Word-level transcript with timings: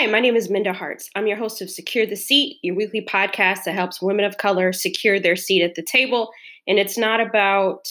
Hi, 0.00 0.06
my 0.06 0.20
name 0.20 0.34
is 0.34 0.48
Minda 0.48 0.72
Harts. 0.72 1.10
I'm 1.14 1.26
your 1.26 1.36
host 1.36 1.60
of 1.60 1.68
Secure 1.68 2.06
the 2.06 2.16
Seat, 2.16 2.56
your 2.62 2.74
weekly 2.74 3.04
podcast 3.04 3.64
that 3.64 3.74
helps 3.74 4.00
women 4.00 4.24
of 4.24 4.38
color 4.38 4.72
secure 4.72 5.20
their 5.20 5.36
seat 5.36 5.62
at 5.62 5.74
the 5.74 5.82
table. 5.82 6.30
And 6.66 6.78
it's 6.78 6.96
not 6.96 7.20
about 7.20 7.86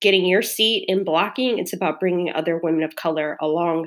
getting 0.00 0.26
your 0.26 0.42
seat 0.42 0.86
in 0.88 1.04
blocking, 1.04 1.60
it's 1.60 1.72
about 1.72 2.00
bringing 2.00 2.32
other 2.32 2.58
women 2.60 2.82
of 2.82 2.96
color 2.96 3.38
along 3.40 3.86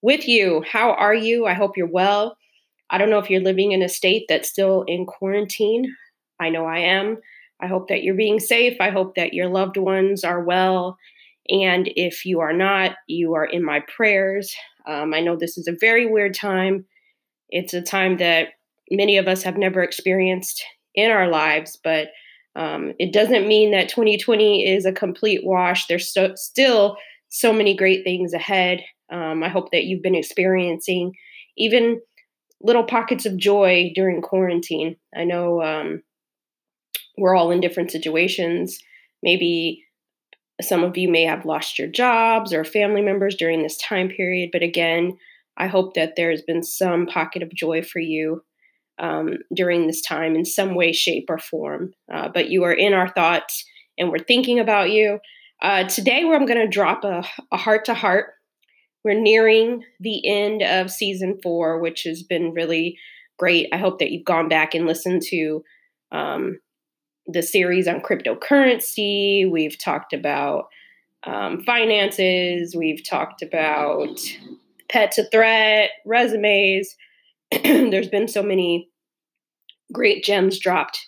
with 0.00 0.28
you. 0.28 0.62
How 0.70 0.92
are 0.92 1.12
you? 1.12 1.44
I 1.44 1.54
hope 1.54 1.76
you're 1.76 1.90
well. 1.90 2.36
I 2.88 2.98
don't 2.98 3.10
know 3.10 3.18
if 3.18 3.28
you're 3.28 3.40
living 3.42 3.72
in 3.72 3.82
a 3.82 3.88
state 3.88 4.26
that's 4.28 4.48
still 4.48 4.84
in 4.86 5.04
quarantine. 5.04 5.92
I 6.38 6.50
know 6.50 6.66
I 6.66 6.78
am. 6.78 7.18
I 7.60 7.66
hope 7.66 7.88
that 7.88 8.04
you're 8.04 8.14
being 8.14 8.38
safe. 8.38 8.76
I 8.80 8.90
hope 8.90 9.16
that 9.16 9.34
your 9.34 9.48
loved 9.48 9.76
ones 9.76 10.22
are 10.22 10.44
well. 10.44 10.96
And 11.48 11.90
if 11.96 12.24
you 12.24 12.38
are 12.38 12.52
not, 12.52 12.94
you 13.08 13.34
are 13.34 13.46
in 13.46 13.64
my 13.64 13.80
prayers. 13.92 14.54
Um, 14.86 15.12
I 15.12 15.18
know 15.18 15.34
this 15.34 15.58
is 15.58 15.66
a 15.66 15.76
very 15.80 16.06
weird 16.06 16.34
time. 16.34 16.84
It's 17.50 17.74
a 17.74 17.82
time 17.82 18.18
that 18.18 18.48
many 18.90 19.18
of 19.18 19.28
us 19.28 19.42
have 19.42 19.56
never 19.56 19.82
experienced 19.82 20.64
in 20.94 21.10
our 21.10 21.28
lives, 21.28 21.78
but 21.82 22.08
um, 22.56 22.94
it 22.98 23.12
doesn't 23.12 23.46
mean 23.46 23.70
that 23.70 23.88
2020 23.88 24.66
is 24.66 24.84
a 24.84 24.92
complete 24.92 25.44
wash. 25.44 25.86
There's 25.86 26.12
so, 26.12 26.32
still 26.34 26.96
so 27.28 27.52
many 27.52 27.76
great 27.76 28.04
things 28.04 28.32
ahead. 28.32 28.82
Um, 29.10 29.42
I 29.42 29.48
hope 29.48 29.70
that 29.70 29.84
you've 29.84 30.02
been 30.02 30.14
experiencing 30.14 31.12
even 31.56 32.00
little 32.60 32.84
pockets 32.84 33.26
of 33.26 33.36
joy 33.36 33.92
during 33.94 34.20
quarantine. 34.22 34.96
I 35.16 35.24
know 35.24 35.62
um, 35.62 36.02
we're 37.16 37.36
all 37.36 37.50
in 37.50 37.60
different 37.60 37.90
situations. 37.90 38.78
Maybe 39.22 39.84
some 40.60 40.82
of 40.82 40.96
you 40.96 41.08
may 41.08 41.24
have 41.24 41.44
lost 41.44 41.78
your 41.78 41.88
jobs 41.88 42.52
or 42.52 42.64
family 42.64 43.02
members 43.02 43.36
during 43.36 43.62
this 43.62 43.76
time 43.76 44.08
period, 44.08 44.50
but 44.52 44.62
again, 44.62 45.16
I 45.58 45.66
hope 45.66 45.94
that 45.94 46.14
there's 46.16 46.42
been 46.42 46.62
some 46.62 47.06
pocket 47.06 47.42
of 47.42 47.52
joy 47.52 47.82
for 47.82 47.98
you 47.98 48.42
um, 48.98 49.38
during 49.54 49.86
this 49.86 50.00
time 50.00 50.34
in 50.34 50.44
some 50.44 50.74
way, 50.74 50.92
shape, 50.92 51.26
or 51.28 51.38
form. 51.38 51.92
Uh, 52.12 52.28
but 52.32 52.48
you 52.48 52.64
are 52.64 52.72
in 52.72 52.94
our 52.94 53.08
thoughts 53.08 53.64
and 53.98 54.10
we're 54.10 54.18
thinking 54.18 54.58
about 54.58 54.90
you. 54.90 55.18
Uh, 55.60 55.84
today, 55.84 56.24
where 56.24 56.36
I'm 56.36 56.46
going 56.46 56.60
to 56.60 56.68
drop 56.68 57.02
a 57.04 57.24
heart 57.56 57.84
to 57.86 57.94
heart. 57.94 58.34
We're 59.04 59.20
nearing 59.20 59.82
the 59.98 60.26
end 60.26 60.62
of 60.62 60.90
season 60.90 61.40
four, 61.42 61.80
which 61.80 62.04
has 62.04 62.22
been 62.22 62.52
really 62.52 62.96
great. 63.38 63.68
I 63.72 63.76
hope 63.76 63.98
that 63.98 64.12
you've 64.12 64.24
gone 64.24 64.48
back 64.48 64.74
and 64.74 64.86
listened 64.86 65.22
to 65.30 65.64
um, 66.12 66.60
the 67.26 67.42
series 67.42 67.88
on 67.88 68.00
cryptocurrency. 68.00 69.50
We've 69.50 69.76
talked 69.78 70.12
about 70.12 70.66
um, 71.24 71.62
finances. 71.64 72.76
We've 72.76 73.02
talked 73.08 73.42
about 73.42 74.20
pet 74.90 75.12
to 75.12 75.28
threat, 75.30 75.90
resumes. 76.06 76.94
There's 77.50 78.08
been 78.08 78.28
so 78.28 78.42
many 78.42 78.88
great 79.92 80.24
gems 80.24 80.58
dropped 80.58 80.98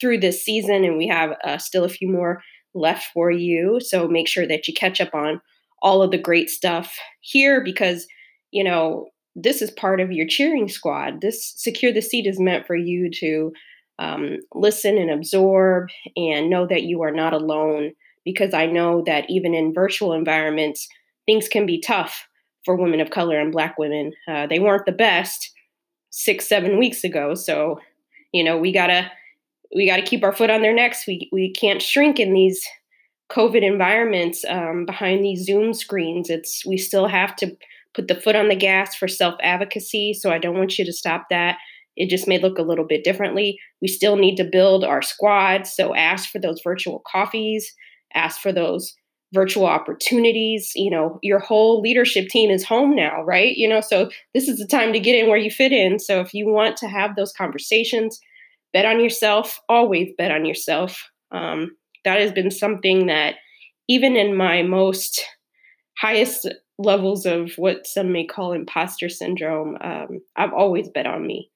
through 0.00 0.18
this 0.18 0.44
season, 0.44 0.84
and 0.84 0.96
we 0.96 1.06
have 1.08 1.36
uh, 1.44 1.58
still 1.58 1.84
a 1.84 1.88
few 1.88 2.08
more 2.08 2.42
left 2.74 3.06
for 3.12 3.30
you. 3.30 3.80
So 3.80 4.08
make 4.08 4.28
sure 4.28 4.46
that 4.46 4.68
you 4.68 4.74
catch 4.74 5.00
up 5.00 5.14
on 5.14 5.40
all 5.82 6.02
of 6.02 6.10
the 6.10 6.18
great 6.18 6.50
stuff 6.50 6.94
here 7.20 7.62
because, 7.62 8.06
you 8.50 8.62
know, 8.62 9.06
this 9.34 9.62
is 9.62 9.70
part 9.70 10.00
of 10.00 10.12
your 10.12 10.26
cheering 10.26 10.68
squad. 10.68 11.20
This 11.20 11.54
Secure 11.56 11.92
the 11.92 12.02
Seat 12.02 12.26
is 12.26 12.40
meant 12.40 12.66
for 12.66 12.76
you 12.76 13.10
to 13.20 13.52
um, 13.98 14.38
listen 14.54 14.98
and 14.98 15.10
absorb 15.10 15.88
and 16.16 16.50
know 16.50 16.66
that 16.66 16.82
you 16.82 17.02
are 17.02 17.12
not 17.12 17.32
alone 17.32 17.92
because 18.24 18.54
I 18.54 18.66
know 18.66 19.02
that 19.06 19.28
even 19.28 19.54
in 19.54 19.74
virtual 19.74 20.12
environments, 20.12 20.88
things 21.26 21.48
can 21.48 21.66
be 21.66 21.80
tough 21.80 22.26
for 22.64 22.76
women 22.76 23.00
of 23.00 23.10
color 23.10 23.38
and 23.38 23.52
Black 23.52 23.78
women. 23.78 24.12
Uh, 24.28 24.46
they 24.46 24.58
weren't 24.58 24.86
the 24.86 24.92
best 24.92 25.50
six, 26.10 26.46
seven 26.46 26.78
weeks 26.78 27.04
ago. 27.04 27.34
So, 27.34 27.80
you 28.32 28.44
know, 28.44 28.58
we 28.58 28.72
gotta 28.72 29.10
we 29.74 29.86
gotta 29.86 30.02
keep 30.02 30.24
our 30.24 30.32
foot 30.32 30.50
on 30.50 30.62
their 30.62 30.74
necks. 30.74 31.06
We 31.06 31.28
we 31.32 31.52
can't 31.52 31.82
shrink 31.82 32.18
in 32.18 32.32
these 32.32 32.64
COVID 33.30 33.62
environments 33.62 34.44
um, 34.48 34.84
behind 34.84 35.24
these 35.24 35.44
Zoom 35.44 35.72
screens. 35.72 36.28
It's 36.28 36.64
we 36.66 36.76
still 36.76 37.06
have 37.06 37.36
to 37.36 37.56
put 37.94 38.08
the 38.08 38.14
foot 38.14 38.36
on 38.36 38.48
the 38.48 38.56
gas 38.56 38.94
for 38.94 39.08
self 39.08 39.34
advocacy. 39.42 40.14
So 40.14 40.30
I 40.30 40.38
don't 40.38 40.56
want 40.56 40.78
you 40.78 40.84
to 40.84 40.92
stop 40.92 41.26
that. 41.30 41.58
It 41.96 42.08
just 42.08 42.28
may 42.28 42.38
look 42.38 42.58
a 42.58 42.62
little 42.62 42.86
bit 42.86 43.04
differently. 43.04 43.58
We 43.82 43.88
still 43.88 44.16
need 44.16 44.36
to 44.36 44.44
build 44.44 44.84
our 44.84 45.02
squad. 45.02 45.66
So 45.66 45.94
ask 45.94 46.30
for 46.30 46.38
those 46.38 46.60
virtual 46.62 47.02
coffees, 47.10 47.72
ask 48.14 48.40
for 48.40 48.52
those 48.52 48.94
virtual 49.32 49.66
opportunities. 49.66 50.72
You 50.74 50.90
know, 50.90 51.18
your 51.22 51.38
whole 51.38 51.80
leadership 51.80 52.28
team 52.28 52.50
is 52.50 52.64
home 52.64 52.94
now, 52.94 53.22
right? 53.22 53.56
You 53.56 53.68
know, 53.68 53.80
so 53.80 54.10
this 54.34 54.48
is 54.48 54.58
the 54.58 54.66
time 54.66 54.92
to 54.92 55.00
get 55.00 55.16
in 55.16 55.28
where 55.28 55.38
you 55.38 55.50
fit 55.50 55.72
in. 55.72 55.98
So 55.98 56.20
if 56.20 56.34
you 56.34 56.48
want 56.48 56.76
to 56.78 56.88
have 56.88 57.16
those 57.16 57.32
conversations, 57.32 58.20
bet 58.72 58.86
on 58.86 59.00
yourself, 59.00 59.60
always 59.68 60.10
bet 60.16 60.30
on 60.30 60.44
yourself. 60.44 61.10
Um, 61.32 61.76
that 62.04 62.20
has 62.20 62.32
been 62.32 62.50
something 62.50 63.06
that 63.06 63.36
even 63.88 64.16
in 64.16 64.36
my 64.36 64.62
most 64.62 65.24
highest 65.98 66.48
levels 66.78 67.26
of 67.26 67.52
what 67.56 67.86
some 67.86 68.12
may 68.12 68.24
call 68.24 68.52
imposter 68.52 69.08
syndrome, 69.08 69.76
um, 69.80 70.20
I've 70.36 70.52
always 70.52 70.88
bet 70.88 71.06
on 71.06 71.26
me. 71.26 71.50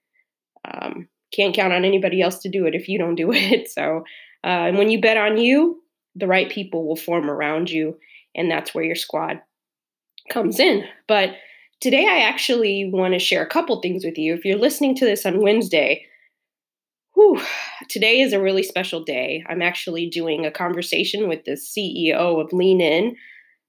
Um, 0.71 1.09
can't 1.35 1.55
count 1.55 1.73
on 1.73 1.85
anybody 1.85 2.21
else 2.21 2.39
to 2.41 2.49
do 2.49 2.67
it 2.67 2.75
if 2.75 2.89
you 2.89 2.99
don't 2.99 3.15
do 3.15 3.33
it. 3.35 3.71
So, 3.71 4.05
uh, 4.45 4.69
and 4.69 4.79
when 4.79 4.91
you 4.91 5.01
bet 5.01 5.17
on 5.17 5.39
you, 5.39 5.83
the 6.15 6.27
right 6.27 6.51
people 6.51 6.87
will 6.87 6.97
form 6.97 7.31
around 7.31 7.71
you, 7.71 7.99
and 8.35 8.51
that's 8.51 8.75
where 8.75 8.85
your 8.85 8.97
squad 8.97 9.41
comes 10.31 10.59
in. 10.59 10.85
But 11.09 11.31
today, 11.81 12.07
I 12.09 12.21
actually 12.21 12.91
want 12.93 13.15
to 13.15 13.19
share 13.19 13.43
a 13.43 13.49
couple 13.49 13.81
things 13.81 14.05
with 14.05 14.19
you. 14.19 14.35
If 14.35 14.45
you're 14.45 14.59
listening 14.59 14.95
to 14.97 15.05
this 15.05 15.27
on 15.27 15.43
Wednesday, 15.43 16.05
whew, 17.15 17.41
today 17.89 18.21
is 18.21 18.33
a 18.33 18.43
really 18.43 18.63
special 18.63 19.03
day. 19.03 19.45
I'm 19.49 19.63
actually 19.63 20.09
doing 20.09 20.45
a 20.45 20.51
conversation 20.51 21.29
with 21.29 21.45
the 21.45 21.53
CEO 21.53 22.43
of 22.43 22.53
Lean 22.53 22.81
In, 22.81 23.17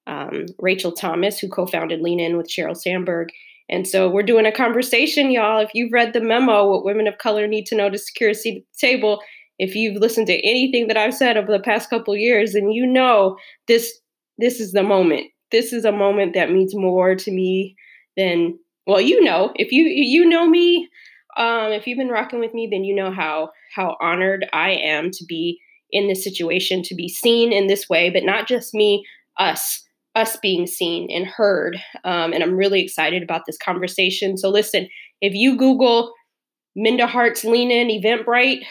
um, 0.07 0.45
Rachel 0.59 0.91
Thomas, 0.91 1.39
who 1.39 1.49
co 1.49 1.65
founded 1.65 2.01
Lean 2.01 2.19
In 2.19 2.37
with 2.37 2.49
Sheryl 2.49 2.77
Sandberg. 2.77 3.29
And 3.67 3.87
so 3.87 4.09
we're 4.09 4.23
doing 4.23 4.45
a 4.45 4.51
conversation, 4.51 5.31
y'all. 5.31 5.59
If 5.59 5.71
you've 5.73 5.91
read 5.91 6.13
the 6.13 6.21
memo, 6.21 6.69
what 6.69 6.85
women 6.85 7.07
of 7.07 7.17
color 7.17 7.47
need 7.47 7.65
to 7.67 7.75
know 7.75 7.89
to 7.89 7.97
secure 7.97 8.29
a 8.29 8.35
seat 8.35 8.57
at 8.57 8.63
the 8.63 8.87
table, 8.87 9.21
if 9.57 9.75
you've 9.75 10.01
listened 10.01 10.27
to 10.27 10.47
anything 10.47 10.87
that 10.87 10.97
I've 10.97 11.13
said 11.13 11.37
over 11.37 11.51
the 11.51 11.59
past 11.59 11.89
couple 11.89 12.15
years, 12.15 12.53
then 12.53 12.71
you 12.71 12.85
know 12.85 13.37
this 13.67 13.99
this 14.37 14.59
is 14.59 14.73
the 14.73 14.83
moment. 14.83 15.27
This 15.51 15.71
is 15.71 15.85
a 15.85 15.91
moment 15.91 16.33
that 16.33 16.51
means 16.51 16.75
more 16.75 17.15
to 17.15 17.31
me 17.31 17.75
than 18.17 18.57
well, 18.85 19.01
you 19.01 19.23
know, 19.23 19.51
if 19.55 19.71
you 19.71 19.83
you 19.85 20.25
know 20.27 20.47
me, 20.47 20.89
um, 21.37 21.71
if 21.71 21.87
you've 21.87 21.97
been 21.97 22.09
rocking 22.09 22.39
with 22.39 22.53
me, 22.53 22.67
then 22.69 22.83
you 22.83 22.95
know 22.95 23.11
how 23.11 23.49
how 23.73 23.95
honored 24.01 24.47
I 24.53 24.71
am 24.71 25.11
to 25.11 25.25
be 25.25 25.59
in 25.91 26.07
this 26.07 26.23
situation, 26.23 26.81
to 26.83 26.95
be 26.95 27.07
seen 27.07 27.53
in 27.53 27.67
this 27.67 27.87
way, 27.89 28.09
but 28.09 28.23
not 28.23 28.47
just 28.47 28.73
me, 28.73 29.05
us 29.37 29.81
us 30.15 30.37
being 30.37 30.65
seen 30.65 31.09
and 31.11 31.25
heard. 31.27 31.77
Um, 32.03 32.31
and 32.31 32.41
I'm 32.41 32.55
really 32.55 32.81
excited 32.81 33.21
about 33.21 33.41
this 33.45 33.57
conversation. 33.57 34.37
So, 34.37 34.49
listen, 34.49 34.87
if 35.21 35.33
you 35.33 35.57
Google 35.57 36.13
Minda 36.75 37.07
Harts 37.07 37.43
Lean 37.43 37.71
In 37.71 37.87
Eventbrite, 37.89 38.63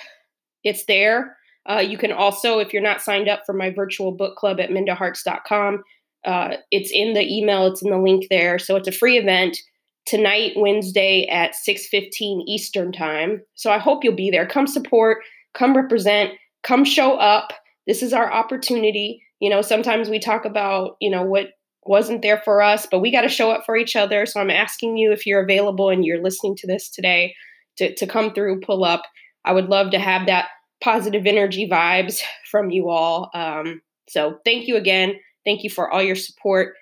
it's 0.64 0.84
there. 0.86 1.36
Uh, 1.69 1.78
you 1.78 1.97
can 1.97 2.12
also, 2.12 2.58
if 2.58 2.72
you're 2.72 2.82
not 2.82 3.00
signed 3.00 3.28
up 3.28 3.42
for 3.47 3.52
my 3.52 3.70
virtual 3.70 4.12
book 4.12 4.36
club 4.36 4.60
at 4.60 4.70
mindaharts.com, 4.70 5.82
uh, 6.25 6.56
it's 6.70 6.91
in 6.92 7.14
the 7.14 7.22
email, 7.22 7.66
it's 7.66 7.82
in 7.82 7.91
the 7.91 7.98
link 7.98 8.26
there. 8.30 8.58
So 8.58 8.76
it's 8.76 8.88
a 8.88 8.92
free 8.92 9.19
event 9.19 9.58
tonight, 10.06 10.52
Wednesday 10.56 11.26
at 11.30 11.54
6:15 11.54 12.42
Eastern 12.47 12.92
time. 12.92 13.42
So 13.54 13.70
I 13.70 13.78
hope 13.78 14.04
you'll 14.04 14.14
be 14.14 14.30
there. 14.30 14.47
Come 14.47 14.66
support, 14.66 15.19
come 15.54 15.76
represent, 15.76 16.32
come 16.62 16.84
show 16.84 17.16
up. 17.16 17.52
This 17.86 18.02
is 18.02 18.12
our 18.12 18.31
opportunity. 18.32 19.22
You 19.41 19.50
know, 19.50 19.62
sometimes 19.62 20.08
we 20.08 20.19
talk 20.19 20.44
about, 20.44 20.96
you 21.00 21.10
know, 21.10 21.22
what 21.22 21.48
wasn't 21.86 22.22
there 22.22 22.41
for 22.44 22.62
us, 22.62 22.86
but 22.91 23.00
we 23.00 23.10
got 23.10 23.22
to 23.22 23.28
show 23.28 23.50
up 23.50 23.64
for 23.66 23.76
each 23.76 23.94
other. 23.94 24.25
So 24.25 24.41
I'm 24.41 24.50
asking 24.50 24.96
you 24.96 25.12
if 25.12 25.26
you're 25.26 25.42
available 25.42 25.91
and 25.91 26.04
you're 26.04 26.22
listening 26.22 26.56
to 26.56 26.67
this 26.67 26.88
today 26.88 27.34
to, 27.76 27.94
to 27.94 28.06
come 28.06 28.32
through, 28.32 28.60
pull 28.60 28.84
up. 28.84 29.02
I 29.44 29.52
would 29.52 29.69
love 29.69 29.91
to 29.91 29.99
have 29.99 30.26
that 30.26 30.49
positive 30.81 31.26
energy 31.26 31.69
vibes 31.69 32.23
from 32.50 32.70
you 32.70 32.91
all. 32.91 33.31
Um, 33.35 33.82
so 34.08 34.38
thank 34.44 34.69
you 34.69 34.76
again. 34.76 35.14
Thank 35.44 35.62
you 35.62 35.70
for 35.70 35.91
all 35.91 36.02
your 36.02 36.17
support. 36.17 36.75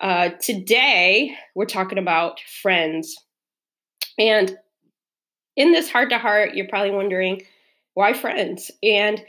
Uh, 0.00 0.30
today, 0.40 1.34
we're 1.54 1.64
talking 1.64 1.98
about 1.98 2.40
friends. 2.62 3.16
And 4.18 4.56
in 5.56 5.72
this 5.72 5.90
heart 5.90 6.10
to 6.10 6.18
heart, 6.18 6.54
you're 6.54 6.68
probably 6.68 6.90
wondering 6.90 7.42
why 7.94 8.12
friends? 8.12 8.70
And 8.82 9.22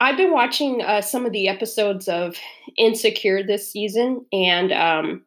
I've 0.00 0.16
been 0.16 0.32
watching 0.32 0.82
uh, 0.82 1.02
some 1.02 1.26
of 1.26 1.32
the 1.32 1.46
episodes 1.46 2.08
of 2.08 2.36
Insecure 2.78 3.42
this 3.42 3.70
season 3.70 4.24
and 4.32 4.72
um, 4.72 5.22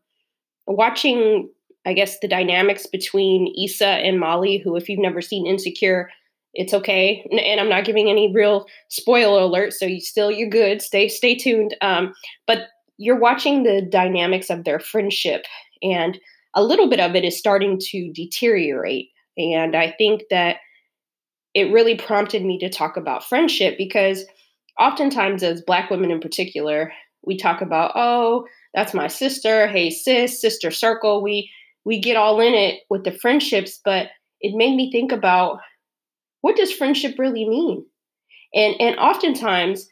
watching, 0.67 1.49
I 1.85 1.93
guess, 1.93 2.19
the 2.19 2.27
dynamics 2.27 2.87
between 2.87 3.53
Issa 3.63 3.87
and 3.87 4.19
Molly, 4.19 4.57
who, 4.57 4.75
if 4.75 4.89
you've 4.89 4.99
never 4.99 5.21
seen 5.21 5.45
Insecure, 5.45 6.09
it's 6.55 6.73
okay. 6.73 7.27
And 7.31 7.59
I'm 7.59 7.69
not 7.69 7.85
giving 7.85 8.09
any 8.09 8.31
real 8.33 8.65
spoiler 8.89 9.41
alert, 9.41 9.73
so 9.73 9.85
you 9.85 9.99
still 9.99 10.31
you're 10.31 10.49
good. 10.49 10.81
Stay 10.81 11.07
stay 11.09 11.35
tuned. 11.35 11.75
Um, 11.81 12.13
but 12.47 12.69
you're 12.97 13.19
watching 13.19 13.63
the 13.63 13.81
dynamics 13.81 14.49
of 14.49 14.63
their 14.63 14.79
friendship, 14.79 15.43
and 15.83 16.17
a 16.55 16.63
little 16.63 16.89
bit 16.89 17.01
of 17.01 17.15
it 17.15 17.25
is 17.25 17.37
starting 17.37 17.77
to 17.91 18.11
deteriorate. 18.13 19.09
And 19.37 19.75
I 19.75 19.93
think 19.97 20.23
that 20.31 20.57
it 21.53 21.71
really 21.71 21.95
prompted 21.95 22.43
me 22.43 22.57
to 22.59 22.69
talk 22.69 22.97
about 22.97 23.23
friendship 23.23 23.77
because 23.77 24.25
oftentimes, 24.79 25.43
as 25.43 25.61
Black 25.61 25.89
women 25.89 26.11
in 26.11 26.21
particular, 26.21 26.91
we 27.25 27.37
talk 27.37 27.61
about, 27.61 27.91
oh, 27.95 28.45
that's 28.73 28.93
my 28.93 29.07
sister. 29.07 29.67
Hey, 29.67 29.89
sis, 29.89 30.39
sister 30.39 30.71
circle. 30.71 31.21
We 31.21 31.51
we 31.83 31.99
get 31.99 32.17
all 32.17 32.39
in 32.39 32.53
it 32.53 32.79
with 32.89 33.03
the 33.03 33.11
friendships, 33.11 33.79
but 33.83 34.07
it 34.41 34.55
made 34.55 34.75
me 34.75 34.91
think 34.91 35.11
about 35.11 35.59
what 36.45 36.55
does 36.55 36.71
friendship 36.71 37.15
really 37.17 37.49
mean? 37.49 37.83
And 38.53 38.75
and 38.79 38.99
oftentimes, 38.99 39.89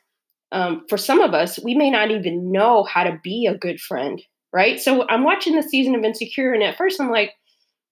um, 0.51 0.85
for 0.87 0.99
some 0.99 1.19
of 1.19 1.33
us, 1.33 1.57
we 1.63 1.73
may 1.73 1.89
not 1.89 2.11
even 2.11 2.51
know 2.51 2.83
how 2.83 3.03
to 3.03 3.19
be 3.23 3.47
a 3.47 3.57
good 3.57 3.81
friend, 3.81 4.21
right? 4.53 4.79
So 4.79 5.07
I'm 5.09 5.23
watching 5.23 5.55
the 5.55 5.63
season 5.63 5.95
of 5.95 6.03
Insecure, 6.03 6.53
and 6.53 6.61
at 6.61 6.77
first 6.77 7.01
I'm 7.01 7.09
like, 7.09 7.31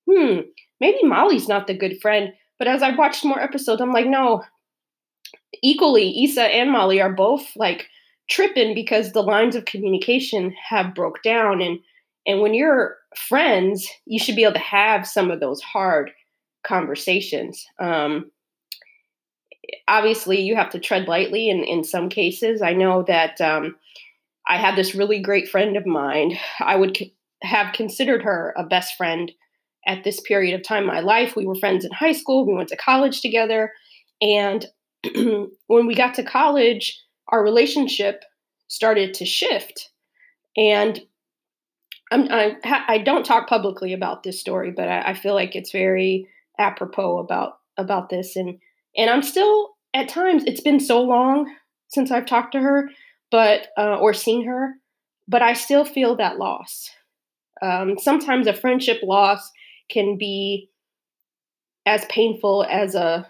hmm, 0.08 0.42
maybe 0.80 1.00
Molly's 1.02 1.48
not 1.48 1.66
the 1.66 1.74
good 1.76 2.00
friend. 2.04 2.34
But 2.60 2.68
as 2.68 2.84
I 2.84 2.96
watched 2.96 3.26
more 3.26 3.42
episodes, 3.42 3.82
I'm 3.82 3.94
like, 3.94 4.06
no, 4.06 4.44
equally, 5.64 6.24
Issa 6.24 6.44
and 6.44 6.70
Molly 6.70 7.02
are 7.02 7.12
both 7.12 7.48
like 7.56 7.88
tripping 8.30 8.76
because 8.76 9.12
the 9.12 9.24
lines 9.24 9.56
of 9.56 9.66
communication 9.66 10.54
have 10.70 10.94
broke 10.94 11.24
down. 11.24 11.64
And 11.64 11.80
and 12.28 12.42
when 12.42 12.54
you're 12.54 12.98
friends, 13.28 13.88
you 14.06 14.20
should 14.20 14.36
be 14.36 14.44
able 14.44 14.54
to 14.54 14.60
have 14.60 15.08
some 15.08 15.32
of 15.32 15.40
those 15.40 15.62
hard 15.62 16.12
conversations. 16.64 17.66
Um, 17.80 18.30
obviously 19.88 20.42
you 20.42 20.56
have 20.56 20.70
to 20.72 20.80
tread 20.80 21.08
lightly 21.08 21.50
in, 21.50 21.64
in 21.64 21.84
some 21.84 22.10
cases. 22.10 22.62
I 22.62 22.74
know 22.74 23.04
that 23.04 23.40
um, 23.42 23.76
I 24.48 24.58
had 24.58 24.76
this 24.76 24.96
really 24.96 25.22
great 25.22 25.50
friend 25.50 25.78
of 25.78 25.86
mine. 25.86 26.38
I 26.60 26.76
would 26.76 26.98
have 27.44 27.74
considered 27.74 28.24
her 28.24 28.54
a 28.58 28.64
best 28.64 28.96
friend 28.96 29.32
at 29.88 30.04
this 30.04 30.20
period 30.20 30.54
of 30.54 30.64
time 30.64 30.84
in 30.84 30.88
my 30.88 31.00
life. 31.00 31.36
We 31.36 31.46
were 31.46 31.56
friends 31.56 31.86
in 31.86 31.92
high 31.92 32.12
school, 32.12 32.46
we 32.46 32.54
went 32.54 32.70
to 32.70 32.78
college 32.78 33.22
together. 33.22 33.74
And 34.22 34.66
when 35.68 35.88
we 35.88 35.96
got 35.96 36.14
to 36.16 36.24
college, 36.24 37.00
our 37.30 37.44
relationship 37.44 38.24
started 38.68 39.14
to 39.16 39.26
shift. 39.26 39.90
And 40.56 41.02
I'm, 42.12 42.28
I, 42.30 42.58
I 42.64 42.98
don't 43.00 43.26
talk 43.26 43.48
publicly 43.48 43.94
about 43.94 44.24
this 44.24 44.40
story, 44.40 44.72
but 44.72 44.88
I, 44.88 45.02
I 45.12 45.14
feel 45.14 45.34
like 45.34 45.56
it's 45.56 45.72
very 45.72 46.28
apropos 46.60 47.20
about 47.20 47.58
about 47.78 48.10
this. 48.10 48.36
And 48.36 48.60
and 48.98 49.10
I'm 49.10 49.24
still 49.24 49.72
at 49.94 50.10
times 50.10 50.44
it's 50.46 50.62
been 50.62 50.80
so 50.80 51.02
long 51.02 51.54
since 51.90 52.12
I've 52.12 52.26
talked 52.26 52.54
to 52.54 52.60
her, 52.60 52.90
but 53.30 53.68
uh, 53.78 53.98
or 53.98 54.14
seen 54.14 54.46
her, 54.46 54.76
but 55.28 55.42
I 55.42 55.54
still 55.54 55.86
feel 55.86 56.16
that 56.18 56.38
loss. 56.38 56.90
Um, 57.62 57.98
sometimes 58.00 58.48
a 58.48 58.54
friendship 58.54 59.02
loss 59.04 59.52
can 59.90 60.18
be 60.18 60.70
as 61.86 62.06
painful 62.06 62.66
as 62.70 62.96
a 62.96 63.28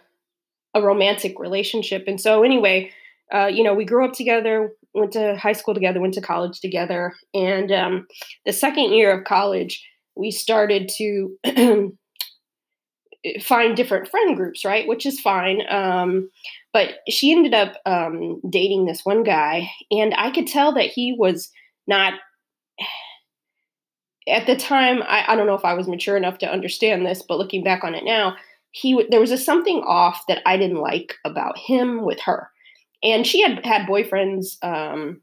a 0.74 0.82
romantic 0.82 1.38
relationship. 1.38 2.06
And 2.08 2.20
so 2.20 2.44
anyway, 2.44 2.92
uh, 3.34 3.48
you 3.48 3.64
know, 3.64 3.74
we 3.74 3.86
grew 3.86 4.06
up 4.06 4.14
together, 4.14 4.72
went 4.94 5.12
to 5.14 5.36
high 5.36 5.54
school 5.54 5.74
together, 5.74 6.00
went 6.00 6.14
to 6.16 6.22
college 6.22 6.60
together, 6.60 7.14
and 7.34 7.72
um, 7.72 8.08
the 8.46 8.54
second 8.54 8.94
year 8.94 9.18
of 9.18 9.26
college, 9.26 9.86
we 10.16 10.32
started 10.32 10.90
to 10.98 11.38
find 13.42 13.76
different 13.76 14.08
friend 14.08 14.36
groups, 14.36 14.66
right? 14.66 14.88
Which 14.88 15.06
is 15.06 15.20
fine. 15.20 15.62
Um, 15.70 16.30
but 16.74 16.96
she 17.10 17.32
ended 17.32 17.54
up 17.54 17.76
um, 17.86 18.42
dating 18.50 18.86
this 18.86 19.06
one 19.06 19.24
guy, 19.24 19.70
and 19.92 20.14
I 20.16 20.32
could 20.32 20.48
tell 20.48 20.74
that 20.74 20.88
he 20.88 21.16
was 21.18 21.52
not. 21.88 22.14
At 24.30 24.46
the 24.46 24.56
time, 24.56 25.02
I, 25.02 25.26
I 25.30 25.36
don't 25.36 25.48
know 25.48 25.56
if 25.56 25.66
I 25.66 25.74
was 25.74 25.88
mature 25.88 26.16
enough 26.16 26.38
to 26.38 26.50
understand 26.50 27.04
this, 27.04 27.24
but 27.28 27.40
looking 27.40 27.64
back 27.64 27.84
on 27.84 27.96
it 27.96 28.04
now, 28.06 28.36
he 28.70 29.04
there 29.10 29.20
was 29.20 29.32
a 29.32 29.38
something 29.38 29.82
off 29.86 30.22
that 30.28 30.44
I 30.46 30.58
didn't 30.58 30.78
like 30.78 31.16
about 31.26 31.58
him 31.58 32.04
with 32.04 32.20
her, 32.22 32.50
and 33.02 33.26
she 33.26 33.42
had 33.42 33.66
had 33.66 33.88
boyfriends. 33.88 34.64
Um, 34.64 35.22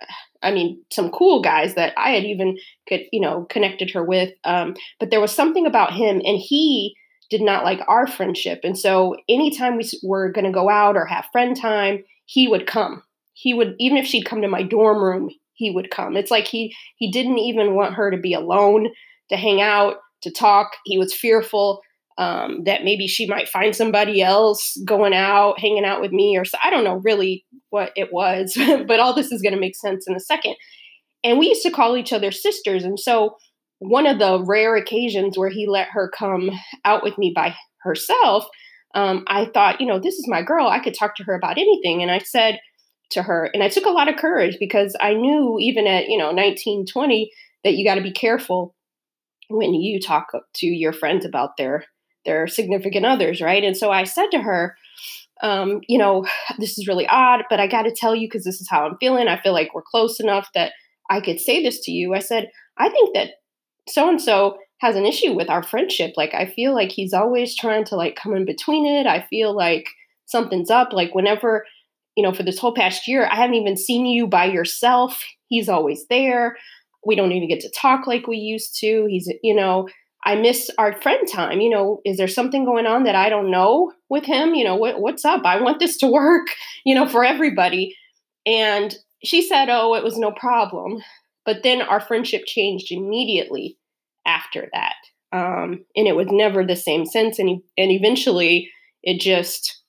I 0.40 0.52
mean, 0.52 0.80
some 0.92 1.10
cool 1.10 1.42
guys 1.42 1.74
that 1.74 1.92
I 1.96 2.10
had 2.10 2.22
even 2.22 2.58
could, 2.88 3.00
you 3.10 3.20
know, 3.20 3.44
connected 3.50 3.90
her 3.90 4.04
with. 4.04 4.32
Um, 4.44 4.76
but 5.00 5.10
there 5.10 5.20
was 5.20 5.32
something 5.32 5.66
about 5.66 5.92
him, 5.92 6.22
and 6.24 6.38
he 6.38 6.94
did 7.30 7.42
not 7.42 7.64
like 7.64 7.80
our 7.88 8.06
friendship. 8.06 8.60
And 8.64 8.78
so 8.78 9.16
anytime 9.28 9.76
we 9.76 9.88
were 10.02 10.32
going 10.32 10.46
to 10.46 10.52
go 10.52 10.68
out 10.68 10.96
or 10.96 11.04
have 11.04 11.26
friend 11.30 11.56
time, 11.56 12.04
he 12.24 12.48
would 12.48 12.66
come. 12.66 13.02
He 13.34 13.54
would 13.54 13.74
even 13.78 13.98
if 13.98 14.06
she'd 14.06 14.24
come 14.24 14.42
to 14.42 14.48
my 14.48 14.62
dorm 14.62 15.02
room, 15.02 15.30
he 15.54 15.70
would 15.70 15.90
come. 15.90 16.16
It's 16.16 16.30
like 16.30 16.46
he 16.46 16.74
he 16.96 17.10
didn't 17.10 17.38
even 17.38 17.74
want 17.74 17.94
her 17.94 18.10
to 18.10 18.16
be 18.16 18.34
alone, 18.34 18.88
to 19.28 19.36
hang 19.36 19.60
out, 19.60 19.96
to 20.22 20.30
talk. 20.30 20.76
He 20.84 20.98
was 20.98 21.14
fearful 21.14 21.80
um, 22.18 22.64
that 22.64 22.82
maybe 22.82 23.06
she 23.06 23.26
might 23.26 23.48
find 23.48 23.74
somebody 23.74 24.20
else 24.20 24.76
going 24.84 25.14
out, 25.14 25.60
hanging 25.60 25.84
out 25.84 26.00
with 26.00 26.10
me, 26.10 26.36
or 26.36 26.44
so. 26.44 26.58
I 26.62 26.70
don't 26.70 26.84
know 26.84 27.00
really 27.04 27.44
what 27.70 27.92
it 27.94 28.12
was, 28.12 28.58
but 28.86 28.98
all 28.98 29.14
this 29.14 29.30
is 29.30 29.40
going 29.40 29.54
to 29.54 29.60
make 29.60 29.76
sense 29.76 30.06
in 30.08 30.16
a 30.16 30.20
second. 30.20 30.56
And 31.22 31.38
we 31.38 31.48
used 31.48 31.62
to 31.62 31.70
call 31.70 31.96
each 31.96 32.12
other 32.12 32.32
sisters, 32.32 32.84
and 32.84 32.98
so 32.98 33.36
one 33.78 34.06
of 34.06 34.18
the 34.18 34.42
rare 34.44 34.76
occasions 34.76 35.38
where 35.38 35.50
he 35.50 35.66
let 35.66 35.88
her 35.92 36.10
come 36.10 36.50
out 36.84 37.02
with 37.02 37.16
me 37.18 37.32
by 37.34 37.54
herself, 37.82 38.46
um, 38.94 39.24
I 39.28 39.46
thought, 39.46 39.80
you 39.80 39.86
know, 39.86 40.00
this 40.00 40.14
is 40.14 40.26
my 40.28 40.42
girl. 40.42 40.66
I 40.66 40.80
could 40.80 40.94
talk 40.94 41.14
to 41.16 41.24
her 41.24 41.34
about 41.34 41.58
anything. 41.58 42.02
And 42.02 42.10
I 42.10 42.18
said 42.18 42.60
to 43.10 43.22
her, 43.22 43.50
and 43.54 43.62
I 43.62 43.68
took 43.68 43.86
a 43.86 43.90
lot 43.90 44.08
of 44.08 44.16
courage 44.16 44.56
because 44.58 44.96
I 45.00 45.14
knew 45.14 45.58
even 45.60 45.86
at, 45.86 46.08
you 46.08 46.18
know, 46.18 46.32
19, 46.32 46.86
20, 46.86 47.30
that 47.64 47.74
you 47.74 47.84
got 47.84 47.96
to 47.96 48.02
be 48.02 48.12
careful 48.12 48.74
when 49.48 49.74
you 49.74 50.00
talk 50.00 50.26
to 50.56 50.66
your 50.66 50.92
friends 50.92 51.24
about 51.24 51.56
their 51.56 51.84
their 52.24 52.46
significant 52.46 53.06
others, 53.06 53.40
right? 53.40 53.64
And 53.64 53.76
so 53.76 53.90
I 53.90 54.04
said 54.04 54.26
to 54.32 54.42
her, 54.42 54.76
um, 55.42 55.80
you 55.88 55.98
know, 55.98 56.26
this 56.58 56.78
is 56.78 56.88
really 56.88 57.06
odd, 57.06 57.44
but 57.48 57.60
I 57.60 57.66
got 57.66 57.82
to 57.82 57.94
tell 57.94 58.14
you 58.14 58.26
because 58.26 58.44
this 58.44 58.60
is 58.60 58.68
how 58.68 58.86
I'm 58.86 58.98
feeling. 58.98 59.28
I 59.28 59.40
feel 59.40 59.52
like 59.52 59.74
we're 59.74 59.82
close 59.82 60.20
enough 60.20 60.48
that 60.54 60.72
I 61.10 61.20
could 61.20 61.40
say 61.40 61.62
this 61.62 61.80
to 61.84 61.90
you. 61.90 62.14
I 62.14 62.18
said, 62.18 62.50
I 62.76 62.88
think 62.90 63.14
that 63.14 63.30
so 63.88 64.08
and 64.08 64.20
so 64.20 64.58
has 64.80 64.96
an 64.96 65.06
issue 65.06 65.32
with 65.32 65.50
our 65.50 65.62
friendship. 65.62 66.14
Like 66.16 66.34
I 66.34 66.46
feel 66.46 66.74
like 66.74 66.90
he's 66.90 67.12
always 67.12 67.56
trying 67.56 67.84
to 67.86 67.96
like 67.96 68.16
come 68.16 68.34
in 68.34 68.44
between 68.44 68.86
it. 68.86 69.06
I 69.06 69.26
feel 69.28 69.54
like 69.54 69.88
something's 70.26 70.70
up. 70.70 70.92
Like 70.92 71.14
whenever, 71.14 71.66
you 72.16 72.22
know, 72.22 72.32
for 72.32 72.42
this 72.42 72.58
whole 72.58 72.74
past 72.74 73.08
year, 73.08 73.28
I 73.30 73.36
haven't 73.36 73.56
even 73.56 73.76
seen 73.76 74.06
you 74.06 74.26
by 74.26 74.44
yourself. 74.46 75.22
He's 75.48 75.68
always 75.68 76.06
there. 76.08 76.56
We 77.04 77.16
don't 77.16 77.32
even 77.32 77.48
get 77.48 77.60
to 77.60 77.70
talk 77.70 78.06
like 78.06 78.26
we 78.26 78.36
used 78.36 78.78
to. 78.80 79.06
He's, 79.08 79.32
you 79.42 79.54
know, 79.54 79.88
I 80.24 80.36
miss 80.36 80.70
our 80.78 81.00
friend 81.00 81.26
time. 81.26 81.60
You 81.60 81.70
know, 81.70 82.00
is 82.04 82.16
there 82.16 82.28
something 82.28 82.64
going 82.64 82.86
on 82.86 83.04
that 83.04 83.14
I 83.14 83.28
don't 83.28 83.50
know 83.50 83.92
with 84.08 84.24
him? 84.24 84.54
You 84.54 84.64
know, 84.64 84.76
what 84.76 85.00
what's 85.00 85.24
up? 85.24 85.44
I 85.44 85.60
want 85.60 85.80
this 85.80 85.96
to 85.98 86.06
work, 86.06 86.46
you 86.84 86.94
know, 86.94 87.08
for 87.08 87.24
everybody. 87.24 87.96
And 88.46 88.96
she 89.24 89.42
said, 89.46 89.68
"Oh, 89.68 89.94
it 89.94 90.04
was 90.04 90.18
no 90.18 90.30
problem." 90.32 91.02
But 91.44 91.62
then 91.62 91.80
our 91.80 92.00
friendship 92.00 92.42
changed 92.46 92.92
immediately 92.92 93.77
after 94.28 94.68
that. 94.72 94.94
Um, 95.32 95.84
and 95.96 96.06
it 96.06 96.14
was 96.14 96.28
never 96.30 96.64
the 96.64 96.76
same 96.76 97.04
since. 97.04 97.38
And, 97.38 97.48
and 97.48 97.90
eventually 97.90 98.70
it 99.02 99.20
just 99.20 99.82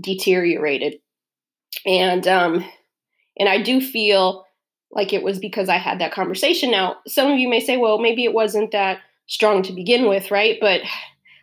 deteriorated. 0.00 0.94
And, 1.84 2.26
um, 2.26 2.64
and 3.38 3.48
I 3.48 3.60
do 3.62 3.80
feel 3.80 4.44
like 4.90 5.12
it 5.12 5.22
was 5.22 5.38
because 5.38 5.68
I 5.68 5.76
had 5.76 6.00
that 6.00 6.12
conversation. 6.12 6.70
Now, 6.70 6.96
some 7.06 7.30
of 7.30 7.38
you 7.38 7.48
may 7.48 7.60
say, 7.60 7.76
well, 7.76 7.98
maybe 7.98 8.24
it 8.24 8.32
wasn't 8.32 8.70
that 8.72 8.98
strong 9.26 9.62
to 9.64 9.72
begin 9.72 10.08
with, 10.08 10.30
right? 10.30 10.56
But 10.60 10.80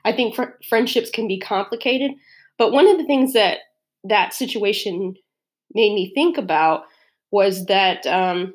I 0.06 0.12
think 0.14 0.36
fr- 0.36 0.58
friendships 0.68 1.10
can 1.10 1.28
be 1.28 1.40
complicated. 1.40 2.12
But 2.58 2.72
one 2.72 2.88
of 2.88 2.98
the 2.98 3.06
things 3.06 3.34
that 3.34 3.60
that 4.06 4.34
situation 4.34 5.16
made 5.74 5.94
me 5.94 6.12
think 6.14 6.38
about 6.38 6.84
was 7.32 7.66
that 7.66 8.06
um, 8.06 8.54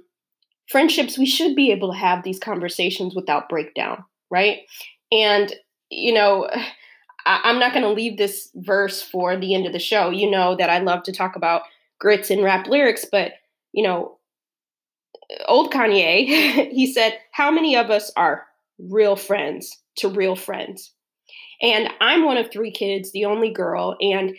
friendships, 0.68 1.18
we 1.18 1.26
should 1.26 1.54
be 1.54 1.70
able 1.70 1.92
to 1.92 1.98
have 1.98 2.22
these 2.22 2.38
conversations 2.38 3.14
without 3.14 3.48
breakdown, 3.48 4.04
right? 4.30 4.60
And, 5.10 5.52
you 5.90 6.12
know, 6.12 6.48
I, 7.26 7.50
am 7.50 7.58
not 7.58 7.72
going 7.74 7.84
to 7.84 7.92
leave 7.92 8.16
this 8.16 8.48
verse 8.54 9.02
for 9.02 9.36
the 9.36 9.54
end 9.54 9.66
of 9.66 9.72
the 9.72 9.78
show. 9.78 10.08
You 10.08 10.30
know 10.30 10.56
that 10.56 10.70
I 10.70 10.78
love 10.78 11.02
to 11.04 11.12
talk 11.12 11.36
about 11.36 11.62
grits 11.98 12.30
and 12.30 12.42
rap 12.42 12.68
lyrics, 12.68 13.04
but, 13.10 13.32
you 13.72 13.82
know, 13.82 14.16
uh, 15.30 15.44
old 15.46 15.70
Kanye, 15.70 16.24
he 16.70 16.90
said, 16.90 17.18
How 17.32 17.50
many 17.50 17.76
of 17.76 17.90
us 17.90 18.10
are 18.16 18.46
real 18.78 19.14
friends 19.14 19.76
to 19.96 20.08
real 20.08 20.36
friends? 20.36 20.92
And 21.60 21.90
I'm 22.00 22.24
one 22.24 22.36
of 22.36 22.50
three 22.50 22.70
kids, 22.70 23.10
the 23.12 23.24
only 23.24 23.50
girl. 23.50 23.96
And 24.00 24.34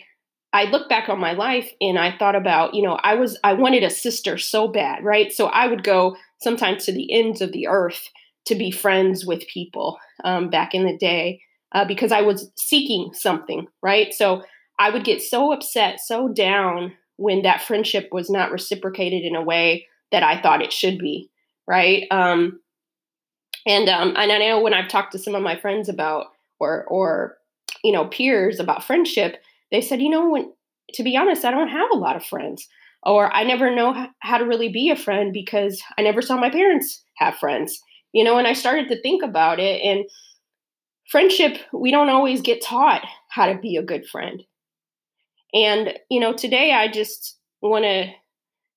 I 0.52 0.64
look 0.64 0.88
back 0.88 1.08
on 1.08 1.20
my 1.20 1.32
life 1.32 1.72
and 1.80 1.98
I 1.98 2.16
thought 2.16 2.34
about, 2.34 2.74
you 2.74 2.82
know, 2.82 2.98
I 3.02 3.14
was, 3.14 3.38
I 3.44 3.52
wanted 3.52 3.84
a 3.84 3.90
sister 3.90 4.36
so 4.36 4.66
bad, 4.68 5.04
right? 5.04 5.32
So 5.32 5.46
I 5.46 5.66
would 5.68 5.84
go 5.84 6.16
sometimes 6.42 6.84
to 6.86 6.92
the 6.92 7.12
ends 7.12 7.40
of 7.40 7.52
the 7.52 7.68
earth 7.68 8.08
to 8.46 8.54
be 8.54 8.70
friends 8.70 9.24
with 9.24 9.46
people 9.46 9.98
um, 10.24 10.50
back 10.50 10.74
in 10.74 10.84
the 10.84 10.96
day 10.96 11.40
uh, 11.72 11.84
because 11.84 12.10
I 12.10 12.22
was 12.22 12.50
seeking 12.56 13.12
something, 13.14 13.66
right? 13.82 14.12
So 14.12 14.42
I 14.78 14.90
would 14.90 15.04
get 15.04 15.22
so 15.22 15.52
upset, 15.52 16.00
so 16.00 16.28
down 16.28 16.94
when 17.16 17.42
that 17.42 17.62
friendship 17.62 18.08
was 18.10 18.30
not 18.30 18.50
reciprocated 18.50 19.22
in 19.22 19.36
a 19.36 19.42
way 19.42 19.86
that 20.10 20.22
I 20.22 20.40
thought 20.40 20.62
it 20.62 20.72
should 20.72 20.98
be, 20.98 21.30
right? 21.68 22.06
Um, 22.10 22.60
And 23.66 23.88
um, 23.88 24.14
and 24.16 24.32
I 24.32 24.38
know 24.38 24.60
when 24.60 24.74
I've 24.74 24.88
talked 24.88 25.12
to 25.12 25.18
some 25.18 25.34
of 25.34 25.42
my 25.42 25.56
friends 25.56 25.88
about 25.88 26.26
or 26.58 26.84
or 26.84 27.36
you 27.84 27.92
know 27.92 28.06
peers 28.06 28.58
about 28.58 28.84
friendship, 28.84 29.42
they 29.70 29.80
said, 29.80 30.02
you 30.02 30.10
know, 30.10 30.30
when 30.30 30.52
to 30.94 31.02
be 31.02 31.16
honest, 31.16 31.44
I 31.44 31.50
don't 31.50 31.68
have 31.68 31.88
a 31.92 31.96
lot 31.96 32.16
of 32.16 32.24
friends, 32.24 32.66
or 33.02 33.32
I 33.32 33.44
never 33.44 33.74
know 33.74 34.08
how 34.20 34.38
to 34.38 34.44
really 34.44 34.68
be 34.68 34.90
a 34.90 34.96
friend 34.96 35.32
because 35.32 35.80
I 35.96 36.02
never 36.02 36.20
saw 36.20 36.36
my 36.36 36.50
parents 36.50 37.02
have 37.16 37.36
friends. 37.36 37.80
You 38.12 38.24
know, 38.24 38.38
and 38.38 38.46
I 38.46 38.54
started 38.54 38.88
to 38.88 39.00
think 39.00 39.22
about 39.22 39.60
it, 39.60 39.80
and 39.82 40.04
friendship, 41.10 41.58
we 41.72 41.90
don't 41.90 42.08
always 42.08 42.40
get 42.40 42.62
taught 42.62 43.04
how 43.28 43.46
to 43.46 43.58
be 43.58 43.76
a 43.76 43.82
good 43.82 44.06
friend. 44.06 44.42
And 45.54 45.94
you 46.10 46.20
know, 46.20 46.32
today 46.32 46.72
I 46.72 46.88
just 46.88 47.38
want 47.62 47.84
to 47.84 48.10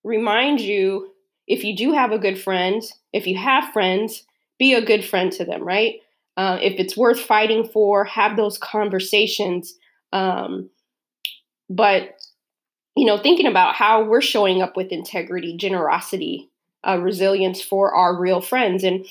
remind 0.04 0.60
you 0.60 1.10
if 1.48 1.64
you 1.64 1.76
do 1.76 1.94
have 1.94 2.12
a 2.12 2.20
good 2.20 2.40
friend, 2.40 2.82
if 3.12 3.28
you 3.28 3.38
have 3.38 3.74
friends, 3.74 4.24
be 4.60 4.74
a 4.74 4.86
good 4.86 5.04
friend 5.04 5.32
to 5.34 5.46
them, 5.46 5.64
right? 5.64 5.96
Uh, 6.38 6.58
if 6.62 6.80
it's 6.80 6.98
worth 6.98 7.20
fighting 7.20 7.68
for, 7.68 8.06
have 8.06 8.38
those 8.38 8.58
conversations. 8.58 9.76
Um, 10.12 10.70
but 11.76 12.10
you 12.96 13.06
know, 13.06 13.18
thinking 13.18 13.48
about 13.48 13.76
how 13.76 14.04
we're 14.04 14.22
showing 14.22 14.62
up 14.62 14.78
with 14.78 14.92
integrity, 14.92 15.58
generosity, 15.58 16.52
uh, 16.88 17.00
resilience 17.00 17.62
for 17.62 17.94
our 17.94 18.20
real 18.20 18.40
friends. 18.40 18.84
And 18.84 19.06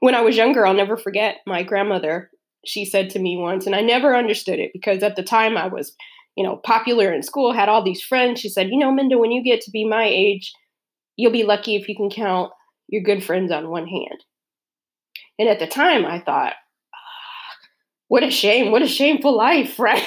when 0.00 0.14
I 0.14 0.20
was 0.20 0.36
younger, 0.36 0.66
I'll 0.66 0.74
never 0.74 0.96
forget 0.96 1.36
my 1.46 1.62
grandmother. 1.62 2.30
She 2.66 2.84
said 2.84 3.10
to 3.10 3.18
me 3.18 3.36
once, 3.38 3.66
and 3.66 3.74
I 3.74 3.80
never 3.80 4.14
understood 4.14 4.58
it 4.58 4.72
because 4.74 5.02
at 5.02 5.16
the 5.16 5.22
time 5.22 5.56
I 5.56 5.68
was, 5.68 5.96
you 6.36 6.44
know, 6.44 6.56
popular 6.56 7.12
in 7.12 7.22
school, 7.22 7.52
had 7.52 7.68
all 7.68 7.82
these 7.82 8.02
friends. 8.02 8.40
She 8.40 8.48
said, 8.48 8.68
"You 8.68 8.78
know, 8.78 8.92
Minda, 8.92 9.16
when 9.16 9.32
you 9.32 9.42
get 9.42 9.62
to 9.62 9.70
be 9.70 9.86
my 9.86 10.04
age, 10.04 10.52
you'll 11.16 11.32
be 11.32 11.44
lucky 11.44 11.76
if 11.76 11.88
you 11.88 11.96
can 11.96 12.10
count 12.10 12.52
your 12.88 13.02
good 13.02 13.24
friends 13.24 13.50
on 13.50 13.70
one 13.70 13.86
hand." 13.86 14.24
And 15.38 15.48
at 15.48 15.60
the 15.60 15.66
time, 15.66 16.04
I 16.04 16.20
thought, 16.20 16.54
what 18.08 18.24
a 18.24 18.30
shame, 18.30 18.72
what 18.72 18.82
a 18.82 18.88
shameful 18.88 19.36
life, 19.36 19.78
right? 19.78 20.06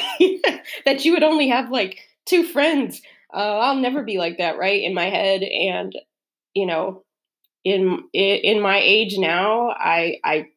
that 0.85 1.05
you 1.05 1.13
would 1.13 1.23
only 1.23 1.47
have 1.49 1.71
like 1.71 1.99
two 2.25 2.43
friends. 2.43 3.01
Uh, 3.33 3.59
I'll 3.59 3.75
never 3.75 4.03
be 4.03 4.17
like 4.17 4.37
that, 4.39 4.57
right? 4.57 4.83
In 4.83 4.93
my 4.93 5.09
head. 5.09 5.43
And, 5.43 5.93
you 6.53 6.65
know, 6.65 7.03
in 7.63 8.03
in 8.13 8.59
my 8.59 8.79
age 8.79 9.17
now, 9.17 9.69
I 9.69 10.17
I 10.23 10.47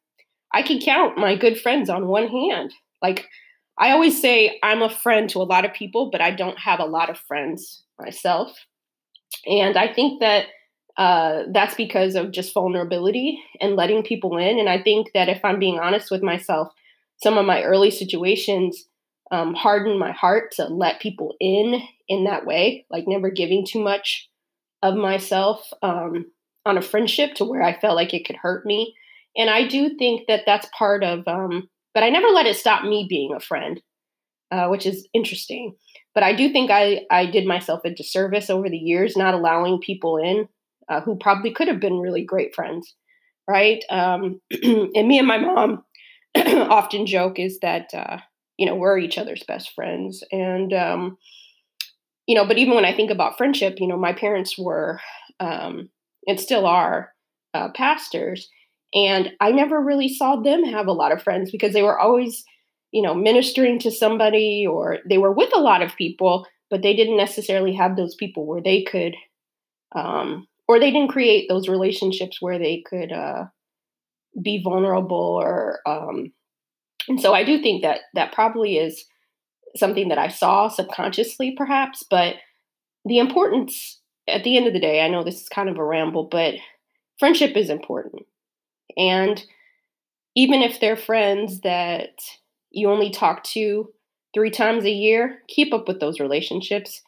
I 0.53 0.63
can 0.63 0.81
count 0.81 1.19
my 1.19 1.37
good 1.37 1.61
friends 1.61 1.91
on 1.91 2.09
one 2.09 2.29
hand. 2.29 2.73
Like 3.03 3.27
I 3.79 3.91
always 3.91 4.21
say 4.21 4.59
I'm 4.63 4.83
a 4.83 4.89
friend 4.89 5.29
to 5.31 5.41
a 5.41 5.45
lot 5.45 5.65
of 5.65 5.75
people, 5.75 6.11
but 6.11 6.21
I 6.21 6.31
don't 6.31 6.59
have 6.59 6.81
a 6.81 6.87
lot 6.87 7.11
of 7.11 7.19
friends 7.19 7.83
myself. 8.01 8.57
And 9.47 9.77
I 9.77 9.93
think 9.93 10.21
that 10.21 10.47
uh, 10.97 11.43
that's 11.53 11.75
because 11.75 12.15
of 12.15 12.31
just 12.31 12.55
vulnerability 12.55 13.43
and 13.61 13.75
letting 13.75 14.05
people 14.05 14.39
in. 14.39 14.59
And 14.59 14.69
I 14.69 14.81
think 14.81 15.09
that 15.13 15.29
if 15.29 15.45
I'm 15.45 15.59
being 15.59 15.81
honest 15.81 16.11
with 16.11 16.23
myself, 16.23 16.69
some 17.25 17.39
of 17.39 17.47
my 17.47 17.63
early 17.63 17.91
situations 17.91 18.85
um, 19.31 19.55
hardened 19.55 19.99
my 19.99 20.13
heart 20.13 20.53
to 20.57 20.67
let 20.67 21.01
people 21.01 21.35
in 21.41 21.81
in 22.07 22.25
that 22.25 22.45
way, 22.45 22.85
like 22.91 23.09
never 23.09 23.31
giving 23.31 23.65
too 23.67 23.83
much 23.83 24.29
of 24.83 24.95
myself 24.95 25.67
um, 25.83 26.27
on 26.67 26.77
a 26.77 26.83
friendship 26.83 27.33
to 27.37 27.47
where 27.47 27.63
I 27.63 27.81
felt 27.81 27.97
like 27.97 28.13
it 28.13 28.27
could 28.27 28.37
hurt 28.37 28.67
me. 28.67 28.95
And 29.39 29.49
I 29.49 29.67
do 29.67 29.97
think 29.97 30.29
that 30.29 30.43
that's 30.45 30.69
part 30.77 31.03
of, 31.03 31.27
um, 31.27 31.71
but 31.95 32.03
I 32.03 32.11
never 32.11 32.29
let 32.29 32.45
it 32.45 32.57
stop 32.57 32.85
me 32.85 33.07
being 33.09 33.33
a 33.35 33.41
friend, 33.41 33.81
uh, 34.51 34.69
which 34.69 34.85
is 34.85 35.09
interesting. 35.15 35.75
But 36.15 36.25
I 36.25 36.35
do 36.35 36.53
think 36.53 36.71
I, 36.71 37.07
I 37.11 37.25
did 37.25 37.47
myself 37.47 37.81
a 37.87 37.91
disservice 37.91 38.51
over 38.51 38.69
the 38.69 38.77
years, 38.77 39.17
not 39.17 39.33
allowing 39.33 39.81
people 39.81 40.19
in 40.19 40.47
uh, 40.91 41.01
who 41.01 41.17
probably 41.17 41.53
could 41.53 41.69
have 41.69 41.81
been 41.81 42.01
really 42.01 42.23
great 42.23 42.55
friends, 42.55 42.95
right? 43.49 43.83
Um, 43.89 44.43
and 44.63 45.09
me 45.09 45.19
and 45.19 45.27
my 45.27 45.39
mom 45.39 45.85
often 46.37 47.07
joke 47.07 47.39
is 47.39 47.59
that 47.61 47.91
uh, 47.95 48.19
you 48.57 48.67
know 48.67 48.75
we're 48.75 48.99
each 48.99 49.19
other's 49.19 49.45
best 49.45 49.73
friends, 49.75 50.25
and 50.33 50.73
um, 50.73 51.19
you 52.27 52.35
know, 52.35 52.47
but 52.47 52.59
even 52.59 52.75
when 52.75 52.85
I 52.85 52.95
think 52.95 53.11
about 53.11 53.37
friendship, 53.37 53.77
you 53.79 53.87
know, 53.87 53.99
my 53.99 54.13
parents 54.13 54.59
were 54.59 55.01
um, 55.41 55.89
and 56.27 56.41
still 56.41 56.67
are 56.67 57.13
uh, 57.53 57.69
pastors, 57.75 58.49
and 58.95 59.33
I 59.41 59.53
never 59.53 59.81
really 59.81 60.09
saw 60.09 60.37
them 60.37 60.65
have 60.65 60.87
a 60.87 60.93
lot 60.93 61.13
of 61.13 61.23
friends 61.23 61.51
because 61.51 61.73
they 61.73 61.83
were 61.83 61.99
always 61.99 62.45
you 62.93 63.03
know 63.03 63.15
ministering 63.15 63.79
to 63.81 63.91
somebody 63.91 64.67
or 64.67 64.99
they 65.09 65.19
were 65.19 65.33
with 65.33 65.51
a 65.55 65.61
lot 65.61 65.83
of 65.83 65.97
people 65.97 66.47
but 66.71 66.81
they 66.83 66.95
didn't 66.95 67.17
necessarily 67.17 67.75
have 67.75 67.97
those 67.97 68.15
people 68.15 68.47
where 68.47 68.63
they 68.63 68.83
could 68.83 69.15
um, 69.95 70.47
or 70.67 70.81
they 70.81 70.91
didn't 70.91 71.11
create 71.11 71.47
those 71.49 71.69
relationships 71.69 72.39
where 72.41 72.59
they 72.59 72.83
could 72.89 73.13
uh, 73.13 73.45
be 74.41 74.63
vulnerable 74.63 75.17
or 75.17 75.81
um, 75.87 76.33
and 77.09 77.21
so 77.21 77.35
i 77.35 77.45
do 77.45 77.61
think 77.63 77.83
that 77.83 78.01
that 78.15 78.33
probably 78.33 78.77
is 78.77 79.05
something 79.77 80.09
that 80.09 80.19
i 80.19 80.29
saw 80.29 80.69
subconsciously 80.69 81.53
perhaps 81.57 82.05
but 82.09 82.37
the 83.05 83.19
importance 83.19 84.01
at 84.29 84.45
the 84.45 84.57
end 84.57 84.67
of 84.67 84.73
the 84.73 84.81
day 84.81 85.01
i 85.01 85.09
know 85.09 85.23
this 85.23 85.41
is 85.41 85.49
kind 85.49 85.69
of 85.69 85.79
a 85.79 85.85
ramble 85.85 86.25
but 86.25 86.55
friendship 87.19 87.57
is 87.57 87.71
important. 87.71 88.27
And 88.97 89.43
even 90.35 90.63
if 90.63 90.81
they're 90.81 90.97
friends 90.97 91.61
that 91.61 92.21
you 92.71 92.91
only 92.91 93.11
talk 93.11 93.45
to 93.45 93.93
three 94.35 94.51
times 94.51 94.85
a 94.85 94.91
year 94.91 95.39
keep 95.49 95.73
up 95.73 95.87
with 95.87 96.01
those 96.01 96.21
relationships. 96.21 97.03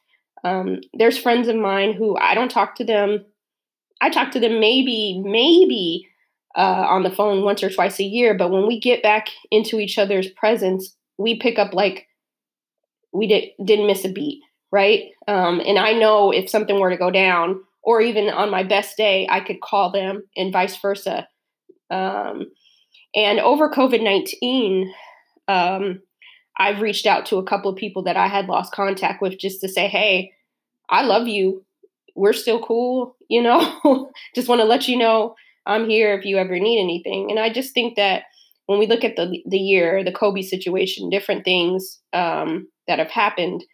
Um, 0.44 0.80
there's 0.94 1.18
friends 1.18 1.48
of 1.48 1.56
mine 1.56 1.92
who 1.92 2.16
i 2.18 2.34
don't 2.34 2.50
talk 2.50 2.76
to 2.76 2.84
them 2.84 3.24
I 4.00 4.10
talk 4.10 4.30
to 4.32 4.40
them 4.40 4.60
maybe, 4.60 5.22
maybe 5.24 6.06
uh, 6.56 6.86
on 6.88 7.02
the 7.02 7.10
phone 7.10 7.44
once 7.44 7.62
or 7.62 7.70
twice 7.70 8.00
a 8.00 8.04
year. 8.04 8.34
But 8.34 8.50
when 8.50 8.66
we 8.66 8.80
get 8.80 9.02
back 9.02 9.28
into 9.50 9.78
each 9.78 9.98
other's 9.98 10.28
presence, 10.28 10.94
we 11.18 11.38
pick 11.38 11.58
up 11.58 11.74
like 11.74 12.06
we 13.12 13.26
did, 13.26 13.50
didn't 13.64 13.86
miss 13.86 14.04
a 14.04 14.08
beat, 14.08 14.42
right? 14.72 15.04
Um, 15.28 15.60
and 15.60 15.78
I 15.78 15.92
know 15.92 16.30
if 16.32 16.50
something 16.50 16.78
were 16.78 16.90
to 16.90 16.96
go 16.96 17.10
down, 17.10 17.60
or 17.82 18.00
even 18.00 18.28
on 18.28 18.50
my 18.50 18.64
best 18.64 18.96
day, 18.96 19.28
I 19.30 19.40
could 19.40 19.60
call 19.60 19.92
them 19.92 20.24
and 20.36 20.52
vice 20.52 20.76
versa. 20.76 21.28
Um, 21.88 22.46
and 23.14 23.38
over 23.38 23.70
COVID 23.70 24.02
19, 24.02 24.92
um, 25.46 26.00
I've 26.58 26.80
reached 26.80 27.06
out 27.06 27.26
to 27.26 27.36
a 27.36 27.44
couple 27.44 27.70
of 27.70 27.76
people 27.76 28.02
that 28.04 28.16
I 28.16 28.26
had 28.26 28.46
lost 28.46 28.72
contact 28.72 29.22
with 29.22 29.38
just 29.38 29.60
to 29.60 29.68
say, 29.68 29.86
hey, 29.86 30.32
I 30.90 31.02
love 31.02 31.28
you 31.28 31.66
we're 32.16 32.32
still 32.32 32.60
cool, 32.60 33.14
you 33.28 33.42
know. 33.42 34.10
just 34.34 34.48
want 34.48 34.60
to 34.60 34.64
let 34.64 34.88
you 34.88 34.96
know 34.96 35.36
I'm 35.66 35.88
here 35.88 36.14
if 36.14 36.24
you 36.24 36.38
ever 36.38 36.58
need 36.58 36.80
anything. 36.80 37.30
And 37.30 37.38
I 37.38 37.52
just 37.52 37.74
think 37.74 37.96
that 37.96 38.22
when 38.66 38.78
we 38.78 38.86
look 38.86 39.04
at 39.04 39.16
the 39.16 39.42
the 39.46 39.58
year, 39.58 40.04
the 40.04 40.12
Kobe 40.12 40.42
situation, 40.42 41.10
different 41.10 41.44
things 41.44 42.00
um, 42.12 42.68
that 42.88 42.98
have 42.98 43.10
happened, 43.10 43.64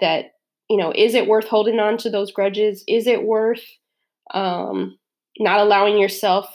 that 0.00 0.26
you 0.68 0.76
know, 0.76 0.92
is 0.94 1.14
it 1.14 1.28
worth 1.28 1.46
holding 1.46 1.78
on 1.78 1.96
to 1.98 2.10
those 2.10 2.32
grudges? 2.32 2.82
Is 2.88 3.06
it 3.06 3.24
worth 3.24 3.62
um, 4.34 4.98
not 5.38 5.60
allowing 5.60 5.98
yourself 5.98 6.48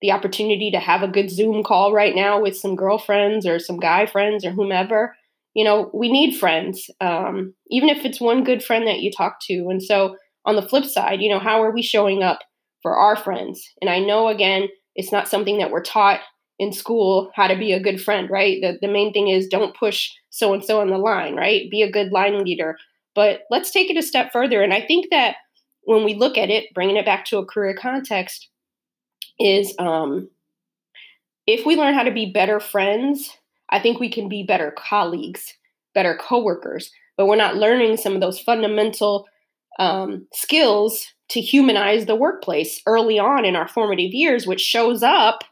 the 0.00 0.12
opportunity 0.12 0.70
to 0.70 0.78
have 0.78 1.02
a 1.02 1.08
good 1.08 1.30
Zoom 1.30 1.64
call 1.64 1.92
right 1.92 2.14
now 2.14 2.40
with 2.40 2.56
some 2.56 2.76
girlfriends 2.76 3.46
or 3.46 3.58
some 3.58 3.78
guy 3.78 4.06
friends 4.06 4.44
or 4.44 4.52
whomever? 4.52 5.16
You 5.54 5.64
know, 5.64 5.90
we 5.92 6.10
need 6.10 6.38
friends, 6.38 6.88
um, 7.00 7.54
even 7.68 7.88
if 7.88 8.04
it's 8.04 8.20
one 8.20 8.44
good 8.44 8.62
friend 8.62 8.86
that 8.86 9.00
you 9.00 9.10
talk 9.10 9.38
to. 9.48 9.68
And 9.70 9.82
so 9.82 10.16
on 10.44 10.54
the 10.54 10.62
flip 10.62 10.84
side, 10.84 11.20
you 11.20 11.28
know, 11.28 11.40
how 11.40 11.62
are 11.62 11.72
we 11.72 11.82
showing 11.82 12.22
up 12.22 12.38
for 12.82 12.96
our 12.96 13.16
friends? 13.16 13.70
And 13.80 13.90
I 13.90 13.98
know, 13.98 14.28
again, 14.28 14.68
it's 14.94 15.12
not 15.12 15.28
something 15.28 15.58
that 15.58 15.70
we're 15.70 15.82
taught 15.82 16.20
in 16.58 16.72
school 16.72 17.30
how 17.34 17.46
to 17.46 17.56
be 17.56 17.72
a 17.72 17.80
good 17.80 18.02
friend, 18.02 18.28
right? 18.28 18.60
The, 18.60 18.78
the 18.80 18.92
main 18.92 19.12
thing 19.12 19.28
is 19.28 19.46
don't 19.46 19.76
push 19.76 20.10
so 20.30 20.52
and 20.52 20.64
so 20.64 20.80
on 20.80 20.90
the 20.90 20.98
line, 20.98 21.36
right? 21.36 21.70
Be 21.70 21.82
a 21.82 21.90
good 21.90 22.10
line 22.10 22.44
leader. 22.44 22.76
But 23.14 23.42
let's 23.50 23.70
take 23.70 23.90
it 23.90 23.96
a 23.96 24.02
step 24.02 24.32
further. 24.32 24.62
And 24.62 24.72
I 24.72 24.80
think 24.80 25.10
that 25.10 25.36
when 25.82 26.04
we 26.04 26.14
look 26.14 26.36
at 26.36 26.50
it, 26.50 26.74
bringing 26.74 26.96
it 26.96 27.06
back 27.06 27.24
to 27.26 27.38
a 27.38 27.46
career 27.46 27.74
context, 27.74 28.48
is 29.40 29.74
um, 29.78 30.28
if 31.46 31.64
we 31.64 31.76
learn 31.76 31.94
how 31.94 32.02
to 32.02 32.10
be 32.10 32.30
better 32.30 32.60
friends, 32.60 33.36
I 33.70 33.80
think 33.80 34.00
we 34.00 34.10
can 34.10 34.28
be 34.28 34.42
better 34.42 34.72
colleagues, 34.76 35.54
better 35.94 36.18
coworkers. 36.20 36.90
But 37.16 37.26
we're 37.26 37.36
not 37.36 37.56
learning 37.56 37.96
some 37.96 38.14
of 38.14 38.20
those 38.20 38.40
fundamental 38.40 39.26
um, 39.78 40.26
skills 40.32 41.06
to 41.30 41.40
humanize 41.40 42.06
the 42.06 42.16
workplace 42.16 42.80
early 42.86 43.18
on 43.18 43.44
in 43.44 43.56
our 43.56 43.68
formative 43.68 44.12
years, 44.12 44.46
which 44.46 44.60
shows 44.60 45.02
up 45.02 45.44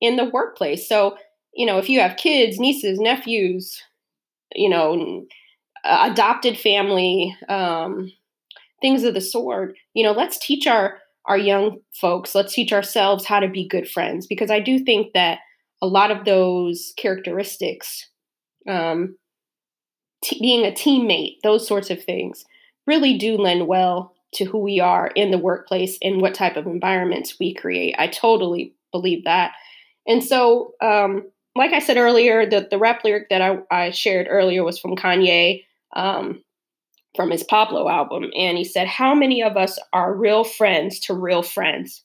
in 0.00 0.16
the 0.16 0.26
workplace. 0.26 0.88
So, 0.88 1.16
you 1.54 1.66
know, 1.66 1.78
if 1.78 1.88
you 1.88 2.00
have 2.00 2.16
kids, 2.16 2.58
nieces, 2.58 2.98
nephews, 3.00 3.82
you 4.54 4.68
know, 4.68 5.26
adopted 5.84 6.58
family, 6.58 7.36
um, 7.48 8.12
things 8.80 9.04
of 9.04 9.14
the 9.14 9.20
sort, 9.20 9.76
you 9.94 10.04
know, 10.04 10.12
let's 10.12 10.38
teach 10.38 10.66
our 10.66 10.98
our 11.26 11.38
young 11.38 11.78
folks, 11.98 12.34
let's 12.34 12.52
teach 12.52 12.70
ourselves 12.70 13.24
how 13.24 13.40
to 13.40 13.48
be 13.48 13.66
good 13.66 13.88
friends 13.88 14.26
because 14.26 14.50
I 14.50 14.60
do 14.60 14.78
think 14.78 15.14
that 15.14 15.38
a 15.80 15.86
lot 15.86 16.10
of 16.10 16.26
those 16.26 16.92
characteristics, 16.98 18.10
um, 18.68 19.16
t- 20.22 20.38
being 20.38 20.66
a 20.66 20.70
teammate, 20.70 21.36
those 21.42 21.66
sorts 21.66 21.88
of 21.88 22.02
things, 22.04 22.44
really 22.86 23.16
do 23.16 23.38
lend 23.38 23.66
well 23.66 24.13
to 24.34 24.44
who 24.44 24.58
we 24.58 24.80
are 24.80 25.08
in 25.08 25.30
the 25.30 25.38
workplace 25.38 25.98
and 26.02 26.20
what 26.20 26.34
type 26.34 26.56
of 26.56 26.66
environments 26.66 27.38
we 27.38 27.54
create. 27.54 27.94
I 27.98 28.08
totally 28.08 28.74
believe 28.92 29.24
that. 29.24 29.52
And 30.06 30.22
so, 30.22 30.74
um, 30.80 31.24
like 31.56 31.72
I 31.72 31.78
said 31.78 31.96
earlier, 31.96 32.48
the, 32.48 32.66
the 32.68 32.78
rap 32.78 33.04
lyric 33.04 33.28
that 33.30 33.40
I, 33.40 33.58
I 33.70 33.90
shared 33.90 34.26
earlier 34.28 34.64
was 34.64 34.78
from 34.78 34.96
Kanye 34.96 35.64
um, 35.94 36.42
from 37.14 37.30
his 37.30 37.44
Pablo 37.44 37.88
album. 37.88 38.30
And 38.36 38.58
he 38.58 38.64
said, 38.64 38.88
How 38.88 39.14
many 39.14 39.42
of 39.42 39.56
us 39.56 39.78
are 39.92 40.14
real 40.14 40.44
friends 40.44 40.98
to 41.00 41.14
real 41.14 41.42
friends? 41.42 42.02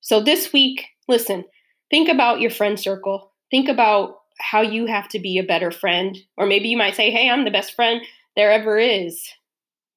So 0.00 0.20
this 0.20 0.52
week, 0.52 0.86
listen, 1.08 1.44
think 1.90 2.08
about 2.08 2.40
your 2.40 2.50
friend 2.50 2.78
circle. 2.78 3.32
Think 3.50 3.68
about 3.68 4.18
how 4.38 4.60
you 4.60 4.86
have 4.86 5.08
to 5.10 5.18
be 5.18 5.38
a 5.38 5.44
better 5.44 5.70
friend. 5.70 6.18
Or 6.36 6.46
maybe 6.46 6.68
you 6.68 6.76
might 6.76 6.96
say, 6.96 7.10
Hey, 7.10 7.30
I'm 7.30 7.44
the 7.44 7.50
best 7.50 7.74
friend 7.74 8.00
there 8.36 8.52
ever 8.52 8.78
is. 8.78 9.22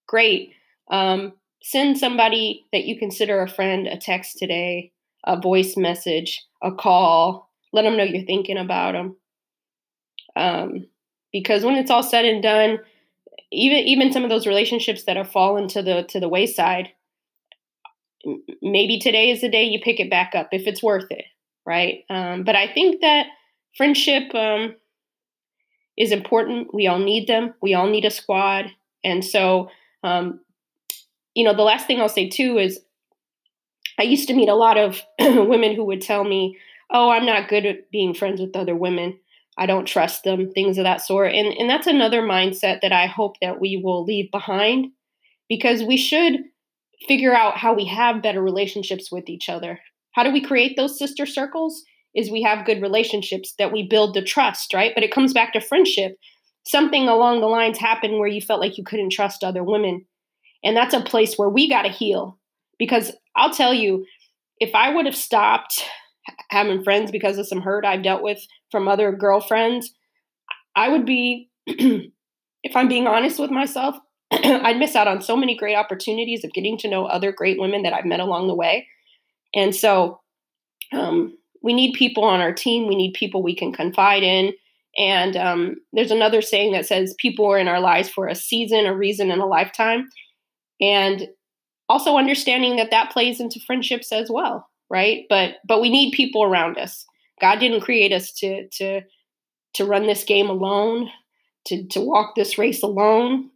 Great. 0.07 0.53
Um, 0.89 1.33
send 1.61 1.97
somebody 1.97 2.65
that 2.71 2.85
you 2.85 2.97
consider 2.97 3.41
a 3.41 3.49
friend 3.49 3.87
a 3.87 3.97
text 3.97 4.37
today, 4.37 4.91
a 5.25 5.39
voice 5.39 5.75
message, 5.77 6.45
a 6.63 6.71
call. 6.71 7.49
Let 7.73 7.83
them 7.83 7.97
know 7.97 8.03
you're 8.03 8.25
thinking 8.25 8.57
about 8.57 8.93
them. 8.93 9.15
Um, 10.35 10.87
because 11.31 11.63
when 11.63 11.75
it's 11.75 11.91
all 11.91 12.03
said 12.03 12.25
and 12.25 12.41
done, 12.41 12.79
even 13.51 13.79
even 13.79 14.13
some 14.13 14.23
of 14.23 14.29
those 14.29 14.47
relationships 14.47 15.03
that 15.03 15.17
have 15.17 15.31
fallen 15.31 15.67
to 15.69 15.81
the 15.81 16.03
to 16.03 16.19
the 16.19 16.29
wayside, 16.29 16.89
maybe 18.61 18.99
today 18.99 19.31
is 19.31 19.41
the 19.41 19.49
day 19.49 19.63
you 19.63 19.79
pick 19.79 19.99
it 19.99 20.09
back 20.09 20.33
up 20.35 20.49
if 20.51 20.67
it's 20.67 20.83
worth 20.83 21.11
it, 21.11 21.25
right? 21.65 22.03
Um, 22.09 22.43
but 22.43 22.55
I 22.55 22.71
think 22.71 23.01
that 23.01 23.27
friendship 23.75 24.33
um, 24.33 24.75
is 25.97 26.11
important. 26.11 26.73
We 26.73 26.87
all 26.87 26.99
need 26.99 27.27
them. 27.27 27.53
We 27.61 27.73
all 27.73 27.87
need 27.87 28.05
a 28.05 28.11
squad, 28.11 28.71
and 29.03 29.23
so 29.23 29.69
um, 30.03 30.39
you 31.35 31.43
know 31.43 31.55
the 31.55 31.63
last 31.63 31.87
thing 31.87 31.99
I'll 31.99 32.09
say 32.09 32.29
too 32.29 32.57
is 32.57 32.79
I 33.99 34.03
used 34.03 34.27
to 34.29 34.33
meet 34.33 34.49
a 34.49 34.55
lot 34.55 34.77
of 34.77 35.01
women 35.19 35.75
who 35.75 35.85
would 35.85 36.01
tell 36.01 36.23
me, 36.23 36.57
"Oh, 36.91 37.09
I'm 37.09 37.25
not 37.25 37.49
good 37.49 37.65
at 37.65 37.91
being 37.91 38.13
friends 38.13 38.39
with 38.41 38.55
other 38.55 38.75
women." 38.75 39.19
I 39.59 39.65
don't 39.65 39.85
trust 39.85 40.23
them, 40.23 40.49
things 40.49 40.77
of 40.77 40.85
that 40.85 41.01
sort. 41.01 41.33
And 41.33 41.47
and 41.47 41.69
that's 41.69 41.85
another 41.85 42.21
mindset 42.21 42.79
that 42.81 42.93
I 42.93 43.07
hope 43.07 43.35
that 43.41 43.59
we 43.59 43.75
will 43.83 44.05
leave 44.05 44.31
behind 44.31 44.91
because 45.49 45.83
we 45.83 45.97
should 45.97 46.45
figure 47.07 47.35
out 47.35 47.57
how 47.57 47.73
we 47.73 47.85
have 47.85 48.21
better 48.21 48.41
relationships 48.41 49.11
with 49.11 49.27
each 49.27 49.49
other. 49.49 49.79
How 50.13 50.23
do 50.23 50.31
we 50.31 50.41
create 50.41 50.77
those 50.77 50.97
sister 50.97 51.25
circles? 51.25 51.83
Is 52.15 52.31
we 52.31 52.41
have 52.41 52.65
good 52.65 52.81
relationships 52.81 53.53
that 53.59 53.71
we 53.71 53.87
build 53.87 54.15
the 54.15 54.23
trust, 54.23 54.73
right? 54.73 54.93
But 54.95 55.03
it 55.03 55.11
comes 55.11 55.33
back 55.33 55.53
to 55.53 55.61
friendship. 55.61 56.17
Something 56.65 57.07
along 57.07 57.41
the 57.41 57.47
lines 57.47 57.77
happened 57.77 58.17
where 58.17 58.27
you 58.27 58.41
felt 58.41 58.61
like 58.61 58.77
you 58.77 58.83
couldn't 58.83 59.11
trust 59.11 59.43
other 59.43 59.63
women. 59.63 60.05
And 60.63 60.75
that's 60.75 60.93
a 60.93 61.01
place 61.01 61.35
where 61.35 61.49
we 61.49 61.69
got 61.69 61.83
to 61.83 61.89
heal. 61.89 62.37
Because 62.77 63.11
I'll 63.35 63.53
tell 63.53 63.73
you, 63.73 64.05
if 64.59 64.73
I 64.75 64.93
would 64.93 65.05
have 65.05 65.15
stopped 65.15 65.83
having 66.49 66.83
friends 66.83 67.11
because 67.11 67.37
of 67.37 67.47
some 67.47 67.61
hurt 67.61 67.85
I've 67.85 68.03
dealt 68.03 68.23
with 68.23 68.45
from 68.71 68.87
other 68.87 69.11
girlfriends, 69.11 69.93
I 70.75 70.89
would 70.89 71.05
be, 71.05 71.49
if 71.67 72.75
I'm 72.75 72.87
being 72.87 73.07
honest 73.07 73.39
with 73.39 73.51
myself, 73.51 73.95
I'd 74.31 74.77
miss 74.77 74.95
out 74.95 75.07
on 75.07 75.21
so 75.21 75.35
many 75.35 75.55
great 75.55 75.75
opportunities 75.75 76.43
of 76.43 76.53
getting 76.53 76.77
to 76.79 76.89
know 76.89 77.05
other 77.05 77.31
great 77.31 77.59
women 77.59 77.83
that 77.83 77.93
I've 77.93 78.05
met 78.05 78.19
along 78.19 78.47
the 78.47 78.55
way. 78.55 78.87
And 79.55 79.75
so 79.75 80.19
um, 80.93 81.37
we 81.63 81.73
need 81.73 81.93
people 81.93 82.23
on 82.23 82.41
our 82.41 82.53
team. 82.53 82.87
We 82.87 82.95
need 82.95 83.13
people 83.13 83.41
we 83.41 83.55
can 83.55 83.73
confide 83.73 84.23
in. 84.23 84.53
And 84.97 85.35
um, 85.35 85.75
there's 85.93 86.11
another 86.11 86.41
saying 86.41 86.73
that 86.73 86.85
says 86.85 87.15
people 87.19 87.45
are 87.45 87.57
in 87.57 87.67
our 87.67 87.79
lives 87.79 88.09
for 88.09 88.27
a 88.27 88.35
season, 88.35 88.85
a 88.85 88.95
reason, 88.95 89.31
and 89.31 89.41
a 89.41 89.45
lifetime. 89.45 90.09
And 90.81 91.27
also 91.87 92.17
understanding 92.17 92.75
that 92.77 92.91
that 92.91 93.11
plays 93.11 93.39
into 93.39 93.59
friendships 93.59 94.11
as 94.11 94.29
well 94.29 94.69
right? 94.89 95.25
But 95.29 95.55
but 95.65 95.81
we 95.81 95.89
need 95.89 96.13
people 96.13 96.43
around 96.43 96.77
us. 96.77 97.05
God 97.39 97.59
didn't 97.59 97.81
create 97.81 98.11
us 98.11 98.31
to 98.33 98.67
to 98.69 99.01
to 99.75 99.85
run 99.85 100.07
this 100.07 100.23
game 100.23 100.49
alone, 100.49 101.09
to 101.65 101.87
to 101.87 102.01
walk 102.01 102.35
this 102.35 102.57
race 102.57 102.83
alone. 102.83 103.49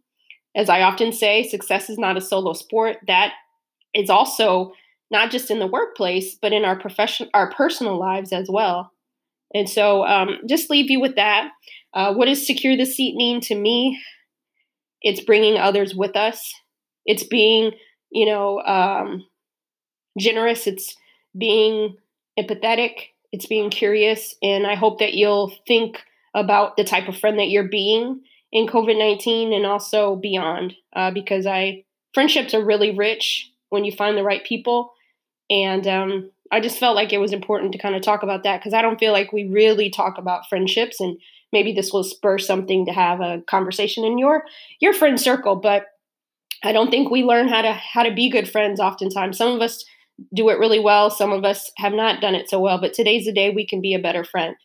As 0.56 0.68
I 0.68 0.82
often 0.82 1.12
say, 1.12 1.42
success 1.42 1.90
is 1.90 1.98
not 1.98 2.16
a 2.16 2.20
solo 2.20 2.52
sport. 2.52 2.98
That 3.06 3.32
is 3.92 4.08
also 4.08 4.72
not 5.10 5.30
just 5.30 5.50
in 5.50 5.58
the 5.58 5.66
workplace, 5.66 6.36
but 6.40 6.52
in 6.52 6.64
our 6.64 6.78
profession, 6.78 7.28
our 7.34 7.50
personal 7.50 7.98
lives 7.98 8.32
as 8.32 8.48
well. 8.48 8.90
And 9.52 9.68
so, 9.68 10.04
um, 10.06 10.38
just 10.48 10.70
leave 10.70 10.90
you 10.90 11.00
with 11.00 11.16
that. 11.16 11.50
Uh, 11.92 12.14
what 12.14 12.26
does 12.26 12.46
secure 12.46 12.76
the 12.76 12.86
seat 12.86 13.14
mean 13.16 13.40
to 13.42 13.54
me? 13.54 14.00
It's 15.02 15.20
bringing 15.20 15.58
others 15.58 15.94
with 15.94 16.16
us. 16.16 16.52
It's 17.06 17.24
being, 17.24 17.72
you 18.10 18.26
know, 18.26 18.60
um, 18.62 19.26
generous. 20.18 20.66
It's 20.66 20.96
being 21.36 21.96
empathetic, 22.38 23.08
it's 23.32 23.46
being 23.46 23.70
curious, 23.70 24.34
and 24.42 24.66
I 24.66 24.74
hope 24.74 24.98
that 25.00 25.14
you'll 25.14 25.52
think 25.66 26.02
about 26.34 26.76
the 26.76 26.84
type 26.84 27.08
of 27.08 27.16
friend 27.16 27.38
that 27.38 27.48
you're 27.48 27.68
being 27.68 28.20
in 28.52 28.66
COVID 28.66 28.98
19 28.98 29.52
and 29.52 29.66
also 29.66 30.16
beyond, 30.16 30.74
uh, 30.94 31.10
because 31.10 31.46
I 31.46 31.84
friendships 32.12 32.54
are 32.54 32.64
really 32.64 32.96
rich 32.96 33.50
when 33.70 33.84
you 33.84 33.92
find 33.92 34.16
the 34.16 34.22
right 34.22 34.44
people. 34.44 34.92
And 35.50 35.86
um, 35.86 36.30
I 36.52 36.60
just 36.60 36.78
felt 36.78 36.94
like 36.94 37.12
it 37.12 37.18
was 37.18 37.32
important 37.32 37.72
to 37.72 37.78
kind 37.78 37.96
of 37.96 38.02
talk 38.02 38.22
about 38.22 38.44
that 38.44 38.60
because 38.60 38.72
I 38.72 38.82
don't 38.82 38.98
feel 38.98 39.12
like 39.12 39.32
we 39.32 39.48
really 39.48 39.90
talk 39.90 40.16
about 40.18 40.48
friendships, 40.48 41.00
and 41.00 41.18
maybe 41.52 41.72
this 41.72 41.92
will 41.92 42.04
spur 42.04 42.38
something 42.38 42.86
to 42.86 42.92
have 42.92 43.20
a 43.20 43.42
conversation 43.46 44.04
in 44.04 44.18
your 44.18 44.44
your 44.80 44.94
friend 44.94 45.20
circle. 45.20 45.56
But 45.56 45.86
I 46.64 46.72
don't 46.72 46.90
think 46.90 47.10
we 47.10 47.22
learn 47.22 47.48
how 47.48 47.62
to 47.62 47.72
how 47.72 48.02
to 48.02 48.14
be 48.14 48.30
good 48.30 48.48
friends. 48.48 48.80
Oftentimes, 48.80 49.36
some 49.36 49.54
of 49.54 49.60
us 49.60 49.84
do 50.34 50.48
it 50.48 50.58
really 50.58 50.78
well. 50.78 51.10
Some 51.10 51.32
of 51.32 51.44
us 51.44 51.70
have 51.78 51.92
not 51.92 52.20
done 52.20 52.34
it 52.34 52.48
so 52.48 52.60
well, 52.60 52.80
but 52.80 52.94
today's 52.94 53.26
the 53.26 53.32
day 53.32 53.50
we 53.50 53.66
can 53.66 53.80
be 53.80 53.94
a 53.94 53.98
better 53.98 54.24
friend 54.24 54.56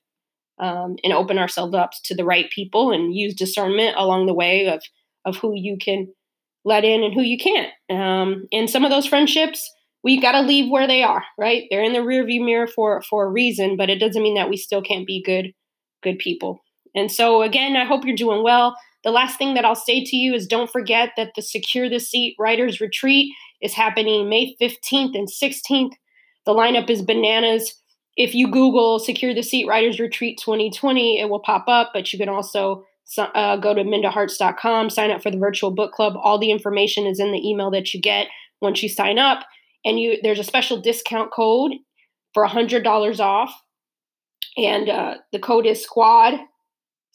um, 0.59 0.95
and 1.03 1.13
open 1.13 1.37
ourselves 1.37 1.73
up 1.73 1.91
to 2.05 2.15
the 2.15 2.25
right 2.25 2.49
people 2.51 2.91
and 2.91 3.15
use 3.15 3.33
discernment 3.33 3.95
along 3.97 4.25
the 4.25 4.33
way 4.33 4.67
of 4.67 4.83
of 5.25 5.37
who 5.37 5.53
you 5.55 5.77
can 5.77 6.07
let 6.65 6.83
in 6.83 7.03
and 7.03 7.13
who 7.13 7.21
you 7.21 7.37
can't. 7.37 7.71
Um, 7.89 8.47
and 8.51 8.69
some 8.69 8.85
of 8.85 8.91
those 8.91 9.07
friendships 9.07 9.69
we 10.03 10.21
got 10.21 10.31
to 10.31 10.41
leave 10.41 10.71
where 10.71 10.87
they 10.87 11.03
are, 11.03 11.25
right? 11.37 11.63
They're 11.69 11.83
in 11.83 11.93
the 11.93 11.99
rearview 11.99 12.43
mirror 12.43 12.67
for 12.67 13.01
for 13.01 13.25
a 13.25 13.29
reason, 13.29 13.75
but 13.75 13.89
it 13.89 13.99
doesn't 13.99 14.21
mean 14.23 14.35
that 14.35 14.49
we 14.49 14.57
still 14.57 14.81
can't 14.81 15.07
be 15.07 15.21
good 15.21 15.53
good 16.03 16.19
people. 16.19 16.61
And 16.95 17.11
so 17.11 17.41
again, 17.41 17.75
I 17.75 17.85
hope 17.85 18.05
you're 18.05 18.15
doing 18.15 18.43
well. 18.43 18.75
The 19.03 19.11
last 19.11 19.37
thing 19.37 19.53
that 19.53 19.65
I'll 19.65 19.75
say 19.75 20.03
to 20.03 20.15
you 20.15 20.33
is 20.33 20.45
don't 20.45 20.69
forget 20.69 21.11
that 21.15 21.31
the 21.35 21.41
Secure 21.41 21.89
the 21.89 21.99
Seat 21.99 22.35
Writers 22.37 22.81
Retreat 22.81 23.33
is 23.61 23.73
happening 23.73 24.29
May 24.29 24.55
15th 24.61 25.17
and 25.17 25.27
16th. 25.27 25.93
The 26.45 26.53
lineup 26.53 26.89
is 26.89 27.01
bananas. 27.01 27.73
If 28.17 28.35
you 28.35 28.49
Google 28.49 28.99
Secure 28.99 29.33
the 29.33 29.43
Seat 29.43 29.67
Writers 29.67 29.99
Retreat 29.99 30.37
2020, 30.43 31.19
it 31.19 31.29
will 31.29 31.39
pop 31.39 31.65
up, 31.67 31.91
but 31.93 32.11
you 32.11 32.19
can 32.19 32.29
also 32.29 32.83
uh, 33.17 33.57
go 33.57 33.73
to 33.73 33.83
mindaharts.com, 33.83 34.89
sign 34.89 35.11
up 35.11 35.23
for 35.23 35.31
the 35.31 35.37
virtual 35.37 35.71
book 35.71 35.93
club. 35.93 36.13
All 36.21 36.37
the 36.37 36.51
information 36.51 37.05
is 37.05 37.19
in 37.19 37.31
the 37.31 37.47
email 37.47 37.71
that 37.71 37.93
you 37.93 38.01
get 38.01 38.27
once 38.61 38.83
you 38.83 38.89
sign 38.89 39.17
up. 39.17 39.45
And 39.85 39.99
you 39.99 40.17
there's 40.21 40.39
a 40.39 40.43
special 40.43 40.81
discount 40.81 41.31
code 41.31 41.71
for 42.33 42.45
$100 42.45 43.19
off. 43.19 43.53
And 44.57 44.89
uh, 44.89 45.15
the 45.31 45.39
code 45.39 45.65
is 45.65 45.83
SQUAD, 45.83 46.39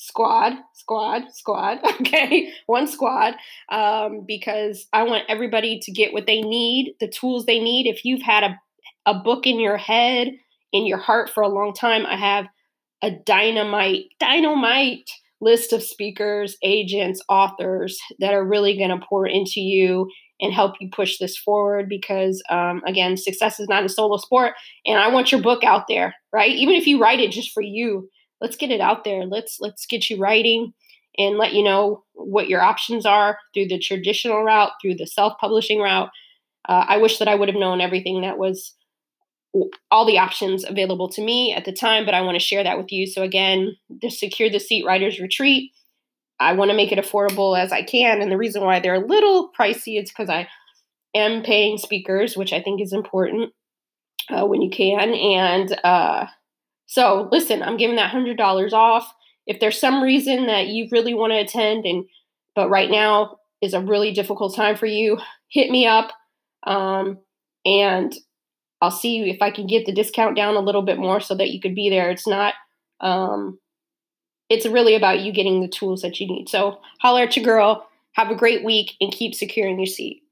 squad, 0.04 0.54
squad, 0.74 1.22
squad. 1.32 1.78
Okay, 2.00 2.52
one 2.66 2.86
squad, 2.86 3.34
um, 3.70 4.24
because 4.26 4.86
I 4.92 5.04
want 5.04 5.24
everybody 5.28 5.78
to 5.80 5.92
get 5.92 6.12
what 6.12 6.26
they 6.26 6.42
need, 6.42 6.94
the 7.00 7.08
tools 7.08 7.46
they 7.46 7.58
need. 7.58 7.86
If 7.86 8.04
you've 8.04 8.22
had 8.22 8.42
a, 8.44 8.60
a 9.06 9.14
book 9.14 9.46
in 9.46 9.58
your 9.58 9.76
head, 9.76 10.28
in 10.72 10.86
your 10.86 10.98
heart 10.98 11.30
for 11.30 11.42
a 11.42 11.48
long 11.48 11.72
time, 11.72 12.04
I 12.04 12.16
have 12.16 12.46
a 13.02 13.10
dynamite, 13.10 14.06
dynamite 14.20 15.08
list 15.40 15.72
of 15.72 15.82
speakers, 15.82 16.56
agents, 16.62 17.22
authors 17.28 17.98
that 18.18 18.34
are 18.34 18.44
really 18.44 18.76
going 18.76 18.90
to 18.90 19.06
pour 19.08 19.26
into 19.26 19.60
you 19.60 20.08
and 20.40 20.52
help 20.52 20.74
you 20.80 20.90
push 20.90 21.18
this 21.18 21.36
forward 21.38 21.88
because 21.88 22.42
um, 22.50 22.82
again 22.86 23.16
success 23.16 23.60
is 23.60 23.68
not 23.68 23.84
a 23.84 23.88
solo 23.88 24.16
sport 24.16 24.52
and 24.84 24.98
i 24.98 25.06
want 25.06 25.30
your 25.30 25.40
book 25.40 25.62
out 25.62 25.84
there 25.88 26.12
right 26.32 26.50
even 26.50 26.74
if 26.74 26.88
you 26.88 27.00
write 27.00 27.20
it 27.20 27.30
just 27.30 27.52
for 27.52 27.62
you 27.62 28.08
let's 28.40 28.56
get 28.56 28.70
it 28.70 28.80
out 28.80 29.04
there. 29.04 29.26
Let's 29.26 29.58
let's 29.60 29.86
get 29.86 30.10
you 30.10 30.18
writing 30.18 30.72
and 31.16 31.38
let 31.38 31.54
you 31.54 31.62
know 31.62 32.04
what 32.14 32.48
your 32.48 32.60
options 32.60 33.06
are 33.06 33.38
through 33.52 33.68
the 33.68 33.78
traditional 33.78 34.42
route, 34.42 34.72
through 34.82 34.96
the 34.96 35.06
self-publishing 35.06 35.80
route. 35.80 36.10
Uh, 36.68 36.84
I 36.88 36.96
wish 36.96 37.18
that 37.18 37.28
I 37.28 37.34
would 37.34 37.48
have 37.48 37.58
known 37.58 37.80
everything 37.80 38.22
that 38.22 38.38
was 38.38 38.74
all 39.90 40.04
the 40.04 40.18
options 40.18 40.64
available 40.64 41.08
to 41.10 41.22
me 41.22 41.52
at 41.52 41.64
the 41.64 41.72
time, 41.72 42.04
but 42.04 42.14
I 42.14 42.22
want 42.22 42.34
to 42.34 42.44
share 42.44 42.64
that 42.64 42.76
with 42.76 42.90
you. 42.90 43.06
So 43.06 43.22
again, 43.22 43.76
the 43.88 44.10
Secure 44.10 44.50
the 44.50 44.58
Seat 44.58 44.84
Writers 44.84 45.20
Retreat. 45.20 45.70
I 46.40 46.52
want 46.54 46.72
to 46.72 46.76
make 46.76 46.90
it 46.90 46.98
affordable 46.98 47.56
as 47.56 47.70
I 47.70 47.82
can, 47.82 48.20
and 48.20 48.30
the 48.30 48.36
reason 48.36 48.64
why 48.64 48.80
they're 48.80 48.94
a 48.94 49.06
little 49.06 49.52
pricey 49.56 50.02
is 50.02 50.10
because 50.10 50.28
I 50.28 50.48
am 51.14 51.44
paying 51.44 51.78
speakers, 51.78 52.36
which 52.36 52.52
I 52.52 52.60
think 52.60 52.80
is 52.80 52.92
important 52.92 53.52
uh, 54.28 54.44
when 54.44 54.60
you 54.60 54.70
can, 54.70 55.14
and 55.14 55.78
uh, 55.84 56.26
so 56.86 57.28
listen, 57.32 57.62
I'm 57.62 57.76
giving 57.76 57.96
that 57.96 58.10
hundred 58.10 58.36
dollars 58.36 58.72
off. 58.72 59.12
If 59.46 59.60
there's 59.60 59.78
some 59.78 60.02
reason 60.02 60.46
that 60.46 60.68
you 60.68 60.88
really 60.90 61.14
want 61.14 61.32
to 61.32 61.38
attend, 61.38 61.84
and 61.86 62.04
but 62.54 62.70
right 62.70 62.90
now 62.90 63.38
is 63.60 63.74
a 63.74 63.80
really 63.80 64.12
difficult 64.12 64.54
time 64.54 64.76
for 64.76 64.86
you, 64.86 65.18
hit 65.48 65.70
me 65.70 65.86
up, 65.86 66.12
um, 66.66 67.18
and 67.64 68.14
I'll 68.80 68.90
see 68.90 69.30
if 69.30 69.40
I 69.40 69.50
can 69.50 69.66
get 69.66 69.86
the 69.86 69.94
discount 69.94 70.36
down 70.36 70.56
a 70.56 70.60
little 70.60 70.82
bit 70.82 70.98
more 70.98 71.20
so 71.20 71.34
that 71.36 71.50
you 71.50 71.60
could 71.60 71.74
be 71.74 71.88
there. 71.88 72.10
It's 72.10 72.26
not, 72.26 72.54
um, 73.00 73.58
it's 74.50 74.66
really 74.66 74.94
about 74.94 75.20
you 75.20 75.32
getting 75.32 75.62
the 75.62 75.68
tools 75.68 76.02
that 76.02 76.20
you 76.20 76.26
need. 76.26 76.48
So 76.48 76.80
holler 77.00 77.22
at 77.22 77.36
your 77.36 77.44
girl, 77.46 77.88
have 78.12 78.30
a 78.30 78.34
great 78.34 78.62
week, 78.62 78.92
and 79.00 79.10
keep 79.10 79.34
securing 79.34 79.78
your 79.78 79.86
seat. 79.86 80.23